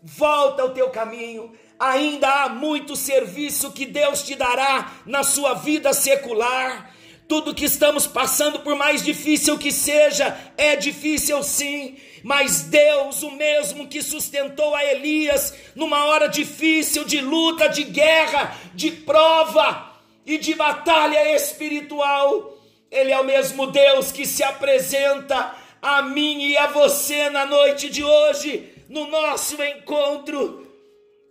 volta 0.03 0.61
ao 0.61 0.69
teu 0.69 0.89
caminho. 0.89 1.51
Ainda 1.79 2.27
há 2.27 2.49
muito 2.49 2.95
serviço 2.95 3.71
que 3.71 3.85
Deus 3.85 4.23
te 4.23 4.35
dará 4.35 4.93
na 5.05 5.23
sua 5.23 5.55
vida 5.55 5.93
secular. 5.93 6.93
Tudo 7.27 7.55
que 7.55 7.65
estamos 7.65 8.05
passando, 8.05 8.59
por 8.59 8.75
mais 8.75 9.03
difícil 9.03 9.57
que 9.57 9.71
seja, 9.71 10.37
é 10.57 10.75
difícil 10.75 11.41
sim, 11.41 11.97
mas 12.23 12.61
Deus, 12.61 13.23
o 13.23 13.31
mesmo 13.31 13.87
que 13.87 14.01
sustentou 14.03 14.75
a 14.75 14.85
Elias 14.85 15.53
numa 15.75 16.05
hora 16.05 16.27
difícil 16.27 17.03
de 17.03 17.19
luta, 17.19 17.67
de 17.67 17.83
guerra, 17.83 18.55
de 18.75 18.91
prova 18.91 19.91
e 20.23 20.37
de 20.37 20.53
batalha 20.53 21.35
espiritual, 21.35 22.54
Ele 22.95 23.11
é 23.11 23.19
o 23.19 23.25
mesmo 23.25 23.67
Deus 23.67 24.11
que 24.11 24.25
se 24.25 24.41
apresenta 24.41 25.53
a 25.81 26.01
mim 26.01 26.47
e 26.47 26.57
a 26.57 26.67
você 26.67 27.29
na 27.29 27.45
noite 27.45 27.89
de 27.89 28.01
hoje, 28.01 28.73
no 28.87 29.07
nosso 29.07 29.61
encontro. 29.61 30.65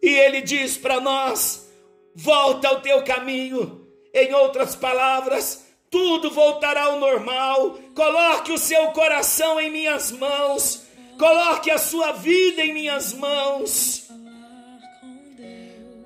E 0.03 0.09
ele 0.09 0.43
diz 0.43 0.77
para 0.77 1.01
nós: 1.01 1.71
volta 2.15 2.69
ao 2.69 2.81
teu 2.83 3.03
caminho. 3.03 3.89
Em 4.13 4.33
outras 4.35 4.77
palavras, 4.77 5.65
tudo 5.91 6.31
voltará 6.31 6.85
ao 6.85 7.01
normal. 7.01 7.79
Coloque 7.95 8.53
o 8.53 8.59
seu 8.59 8.89
coração 8.89 9.59
em 9.59 9.71
minhas 9.71 10.13
mãos. 10.13 10.83
Coloque 11.19 11.71
a 11.71 11.79
sua 11.79 12.13
vida 12.13 12.63
em 12.63 12.75
minhas 12.75 13.15
mãos. 13.15 14.09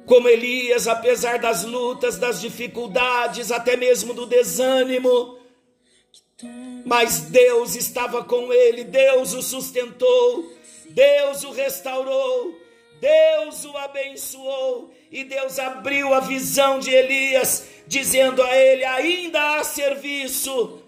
Como 0.06 0.28
Elias, 0.28 0.86
apesar 0.86 1.38
das 1.38 1.64
lutas, 1.64 2.16
das 2.16 2.40
dificuldades, 2.40 3.50
até 3.50 3.76
mesmo 3.76 4.14
do 4.14 4.24
desânimo, 4.24 5.37
mas 6.88 7.20
Deus 7.20 7.76
estava 7.76 8.24
com 8.24 8.50
ele, 8.50 8.82
Deus 8.82 9.34
o 9.34 9.42
sustentou, 9.42 10.50
Deus 10.88 11.44
o 11.44 11.50
restaurou, 11.50 12.58
Deus 12.98 13.62
o 13.66 13.76
abençoou 13.76 14.90
e 15.12 15.22
Deus 15.22 15.58
abriu 15.58 16.14
a 16.14 16.20
visão 16.20 16.78
de 16.78 16.90
Elias, 16.90 17.68
dizendo 17.86 18.42
a 18.42 18.56
ele: 18.56 18.86
ainda 18.86 19.58
há 19.58 19.64
serviço 19.64 20.80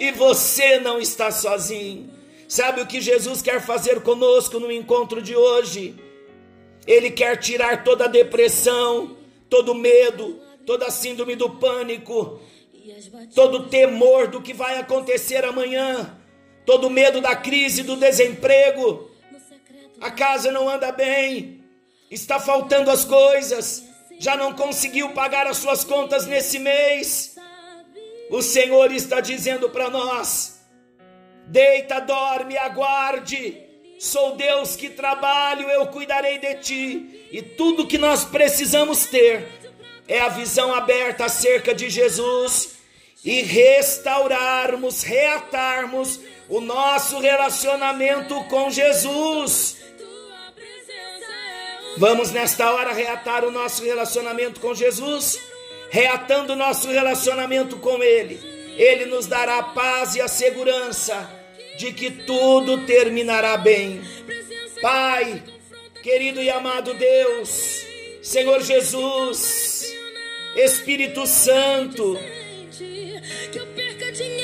e 0.00 0.10
você 0.10 0.80
não 0.80 0.98
está 0.98 1.30
sozinho. 1.30 2.10
Sabe 2.48 2.80
o 2.80 2.86
que 2.86 3.00
Jesus 3.00 3.40
quer 3.40 3.64
fazer 3.64 4.02
conosco 4.02 4.58
no 4.58 4.72
encontro 4.72 5.22
de 5.22 5.36
hoje? 5.36 5.94
Ele 6.84 7.12
quer 7.12 7.36
tirar 7.36 7.84
toda 7.84 8.06
a 8.06 8.08
depressão, 8.08 9.16
todo 9.48 9.72
medo, 9.72 10.40
toda 10.66 10.86
a 10.86 10.90
síndrome 10.90 11.36
do 11.36 11.48
pânico, 11.48 12.40
todo 13.34 13.68
temor 13.68 14.28
do 14.28 14.42
que 14.42 14.52
vai 14.52 14.78
acontecer 14.78 15.44
amanhã, 15.44 16.18
todo 16.66 16.90
medo 16.90 17.20
da 17.20 17.34
crise, 17.34 17.82
do 17.82 17.96
desemprego. 17.96 19.10
A 20.00 20.10
casa 20.10 20.52
não 20.52 20.68
anda 20.68 20.92
bem, 20.92 21.64
está 22.10 22.38
faltando 22.38 22.90
as 22.90 23.04
coisas, 23.04 23.84
já 24.18 24.36
não 24.36 24.52
conseguiu 24.52 25.10
pagar 25.10 25.46
as 25.46 25.56
suas 25.56 25.84
contas 25.84 26.26
nesse 26.26 26.58
mês. 26.58 27.36
O 28.30 28.42
Senhor 28.42 28.92
está 28.92 29.20
dizendo 29.20 29.70
para 29.70 29.88
nós: 29.88 30.60
deita, 31.46 32.00
dorme, 32.00 32.56
aguarde. 32.56 33.62
Sou 33.98 34.36
Deus 34.36 34.76
que 34.76 34.90
trabalho, 34.90 35.70
eu 35.70 35.86
cuidarei 35.86 36.38
de 36.38 36.54
ti. 36.56 37.28
E 37.30 37.40
tudo 37.40 37.86
que 37.86 37.96
nós 37.96 38.24
precisamos 38.24 39.06
ter 39.06 39.48
é 40.06 40.20
a 40.20 40.28
visão 40.28 40.74
aberta 40.74 41.24
acerca 41.24 41.74
de 41.74 41.88
Jesus 41.88 42.73
e 43.24 43.42
restaurarmos, 43.42 45.02
reatarmos 45.02 46.20
o 46.48 46.60
nosso 46.60 47.18
relacionamento 47.18 48.34
com 48.44 48.70
Jesus. 48.70 49.78
Vamos 51.96 52.32
nesta 52.32 52.72
hora 52.72 52.92
reatar 52.92 53.44
o 53.44 53.50
nosso 53.50 53.82
relacionamento 53.84 54.60
com 54.60 54.74
Jesus, 54.74 55.38
reatando 55.90 56.52
o 56.52 56.56
nosso 56.56 56.88
relacionamento 56.88 57.78
com 57.78 58.02
Ele. 58.02 58.38
Ele 58.76 59.06
nos 59.06 59.26
dará 59.26 59.58
a 59.58 59.62
paz 59.62 60.16
e 60.16 60.20
a 60.20 60.28
segurança 60.28 61.30
de 61.78 61.92
que 61.92 62.10
tudo 62.10 62.84
terminará 62.84 63.56
bem. 63.56 64.02
Pai, 64.82 65.42
querido 66.02 66.42
e 66.42 66.50
amado 66.50 66.92
Deus, 66.94 67.84
Senhor 68.20 68.60
Jesus, 68.60 69.94
Espírito 70.56 71.26
Santo, 71.26 72.18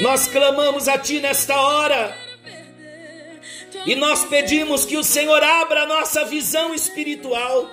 nós 0.01 0.27
clamamos 0.27 0.89
a 0.89 0.99
Ti 0.99 1.21
nesta 1.21 1.61
hora. 1.61 2.17
E 3.87 3.95
nós 3.95 4.25
pedimos 4.25 4.85
que 4.85 4.97
o 4.97 5.05
Senhor 5.05 5.43
abra 5.43 5.83
a 5.83 5.87
nossa 5.87 6.25
visão 6.25 6.75
espiritual. 6.75 7.71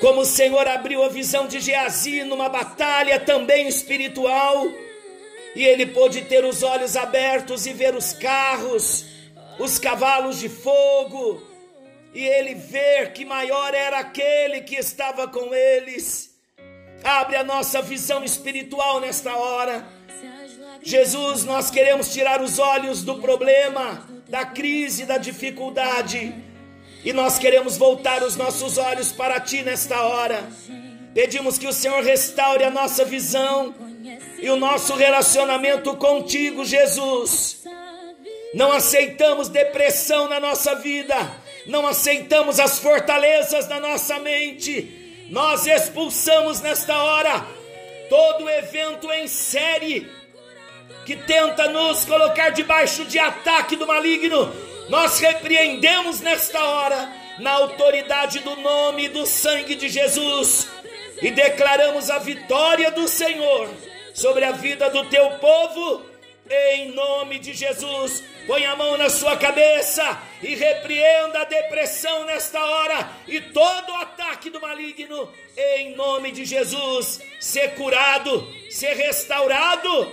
Como 0.00 0.22
o 0.22 0.26
Senhor 0.26 0.66
abriu 0.66 1.02
a 1.02 1.08
visão 1.08 1.46
de 1.46 1.60
Geazi 1.60 2.24
numa 2.24 2.48
batalha 2.48 3.18
também 3.20 3.68
espiritual. 3.68 4.66
E 5.54 5.64
ele 5.64 5.86
pôde 5.86 6.22
ter 6.22 6.44
os 6.44 6.62
olhos 6.62 6.96
abertos 6.96 7.66
e 7.66 7.72
ver 7.72 7.94
os 7.94 8.12
carros, 8.12 9.04
os 9.58 9.78
cavalos 9.78 10.38
de 10.38 10.48
fogo. 10.48 11.42
E 12.14 12.24
ele 12.24 12.54
ver 12.54 13.12
que 13.12 13.24
maior 13.24 13.74
era 13.74 13.98
aquele 13.98 14.62
que 14.62 14.76
estava 14.76 15.28
com 15.28 15.54
eles. 15.54 16.29
Abre 17.02 17.36
a 17.36 17.44
nossa 17.44 17.80
visão 17.80 18.22
espiritual 18.24 19.00
nesta 19.00 19.34
hora. 19.34 19.86
Jesus, 20.82 21.44
nós 21.44 21.70
queremos 21.70 22.12
tirar 22.12 22.40
os 22.40 22.58
olhos 22.58 23.02
do 23.02 23.16
problema, 23.16 24.06
da 24.28 24.44
crise, 24.44 25.04
da 25.04 25.18
dificuldade, 25.18 26.34
e 27.04 27.12
nós 27.12 27.38
queremos 27.38 27.76
voltar 27.76 28.22
os 28.22 28.36
nossos 28.36 28.78
olhos 28.78 29.12
para 29.12 29.40
Ti 29.40 29.62
nesta 29.62 30.00
hora. 30.02 30.48
Pedimos 31.14 31.58
que 31.58 31.66
o 31.66 31.72
Senhor 31.72 32.02
restaure 32.02 32.64
a 32.64 32.70
nossa 32.70 33.04
visão 33.04 33.74
e 34.38 34.48
o 34.48 34.56
nosso 34.56 34.94
relacionamento 34.94 35.96
contigo, 35.96 36.64
Jesus. 36.64 37.62
Não 38.54 38.72
aceitamos 38.72 39.48
depressão 39.48 40.28
na 40.28 40.40
nossa 40.40 40.74
vida, 40.76 41.16
não 41.66 41.86
aceitamos 41.86 42.58
as 42.58 42.78
fortalezas 42.78 43.66
da 43.66 43.78
nossa 43.78 44.18
mente. 44.18 44.99
Nós 45.30 45.64
expulsamos 45.64 46.60
nesta 46.60 47.00
hora 47.00 47.46
todo 48.08 48.50
evento 48.50 49.10
em 49.12 49.28
série 49.28 50.10
que 51.06 51.14
tenta 51.14 51.68
nos 51.68 52.04
colocar 52.04 52.50
debaixo 52.50 53.04
de 53.04 53.16
ataque 53.16 53.76
do 53.76 53.86
maligno, 53.86 54.52
nós 54.88 55.20
repreendemos 55.20 56.20
nesta 56.20 56.60
hora, 56.60 57.08
na 57.38 57.52
autoridade 57.52 58.40
do 58.40 58.56
nome 58.56 59.04
e 59.04 59.08
do 59.08 59.24
sangue 59.24 59.76
de 59.76 59.88
Jesus, 59.88 60.66
e 61.22 61.30
declaramos 61.30 62.10
a 62.10 62.18
vitória 62.18 62.90
do 62.90 63.06
Senhor 63.06 63.70
sobre 64.12 64.44
a 64.44 64.50
vida 64.50 64.90
do 64.90 65.04
teu 65.06 65.30
povo, 65.38 66.02
em 66.50 66.92
nome 66.92 67.38
de 67.38 67.54
Jesus. 67.54 68.22
Põe 68.46 68.64
a 68.66 68.74
mão 68.74 68.96
na 68.96 69.08
sua 69.08 69.36
cabeça 69.36 70.20
e 70.42 70.54
repreenda 70.54 71.40
a 71.40 71.44
depressão 71.44 72.24
nesta 72.24 72.60
hora 72.60 73.10
e 73.28 73.40
todo 73.40 73.92
o 73.92 73.96
ataque 73.96 74.50
do 74.50 74.60
maligno, 74.60 75.32
em 75.56 75.94
nome 75.94 76.32
de 76.32 76.44
Jesus. 76.44 77.20
Ser 77.38 77.74
curado, 77.74 78.52
ser 78.68 78.94
restaurado 78.94 80.12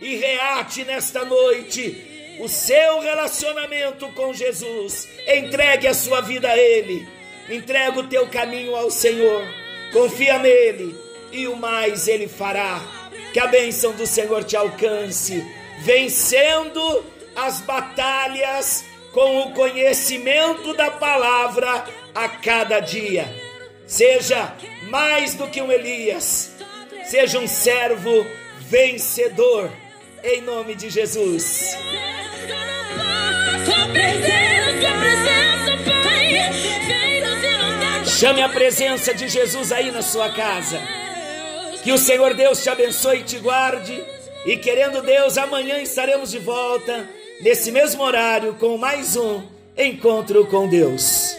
e 0.00 0.16
reate 0.16 0.84
nesta 0.84 1.24
noite 1.24 2.36
o 2.40 2.48
seu 2.48 3.00
relacionamento 3.00 4.08
com 4.08 4.32
Jesus. 4.32 5.08
Entregue 5.26 5.86
a 5.86 5.94
sua 5.94 6.20
vida 6.20 6.48
a 6.48 6.56
Ele. 6.56 7.06
Entrega 7.48 8.00
o 8.00 8.06
teu 8.06 8.28
caminho 8.28 8.74
ao 8.74 8.90
Senhor. 8.90 9.46
Confia 9.92 10.38
nele 10.38 10.96
e 11.32 11.46
o 11.46 11.56
mais 11.56 12.08
Ele 12.08 12.28
fará. 12.28 12.80
Que 13.32 13.40
a 13.40 13.46
bênção 13.46 13.92
do 13.92 14.06
Senhor 14.06 14.42
te 14.44 14.56
alcance, 14.56 15.44
vencendo 15.80 17.04
as 17.34 17.60
batalhas 17.60 18.84
com 19.12 19.40
o 19.40 19.52
conhecimento 19.52 20.74
da 20.74 20.90
palavra 20.90 21.84
a 22.14 22.28
cada 22.28 22.80
dia. 22.80 23.26
Seja 23.86 24.54
mais 24.90 25.34
do 25.34 25.46
que 25.48 25.62
um 25.62 25.72
Elias, 25.72 26.52
seja 27.06 27.38
um 27.38 27.48
servo 27.48 28.26
vencedor, 28.60 29.70
em 30.22 30.42
nome 30.42 30.74
de 30.74 30.90
Jesus. 30.90 31.76
Chame 38.18 38.42
a 38.42 38.48
presença 38.48 39.14
de 39.14 39.28
Jesus 39.28 39.70
aí 39.70 39.90
na 39.90 40.02
sua 40.02 40.30
casa. 40.30 40.80
Que 41.82 41.92
o 41.92 41.98
Senhor 41.98 42.34
Deus 42.34 42.62
te 42.62 42.68
abençoe 42.68 43.20
e 43.20 43.22
te 43.22 43.38
guarde. 43.38 44.17
E 44.46 44.56
querendo 44.56 45.02
Deus, 45.02 45.36
amanhã 45.36 45.80
estaremos 45.80 46.30
de 46.30 46.38
volta, 46.38 47.08
nesse 47.40 47.70
mesmo 47.70 48.02
horário, 48.02 48.54
com 48.54 48.78
mais 48.78 49.16
um 49.16 49.42
encontro 49.76 50.46
com 50.46 50.68
Deus. 50.68 51.36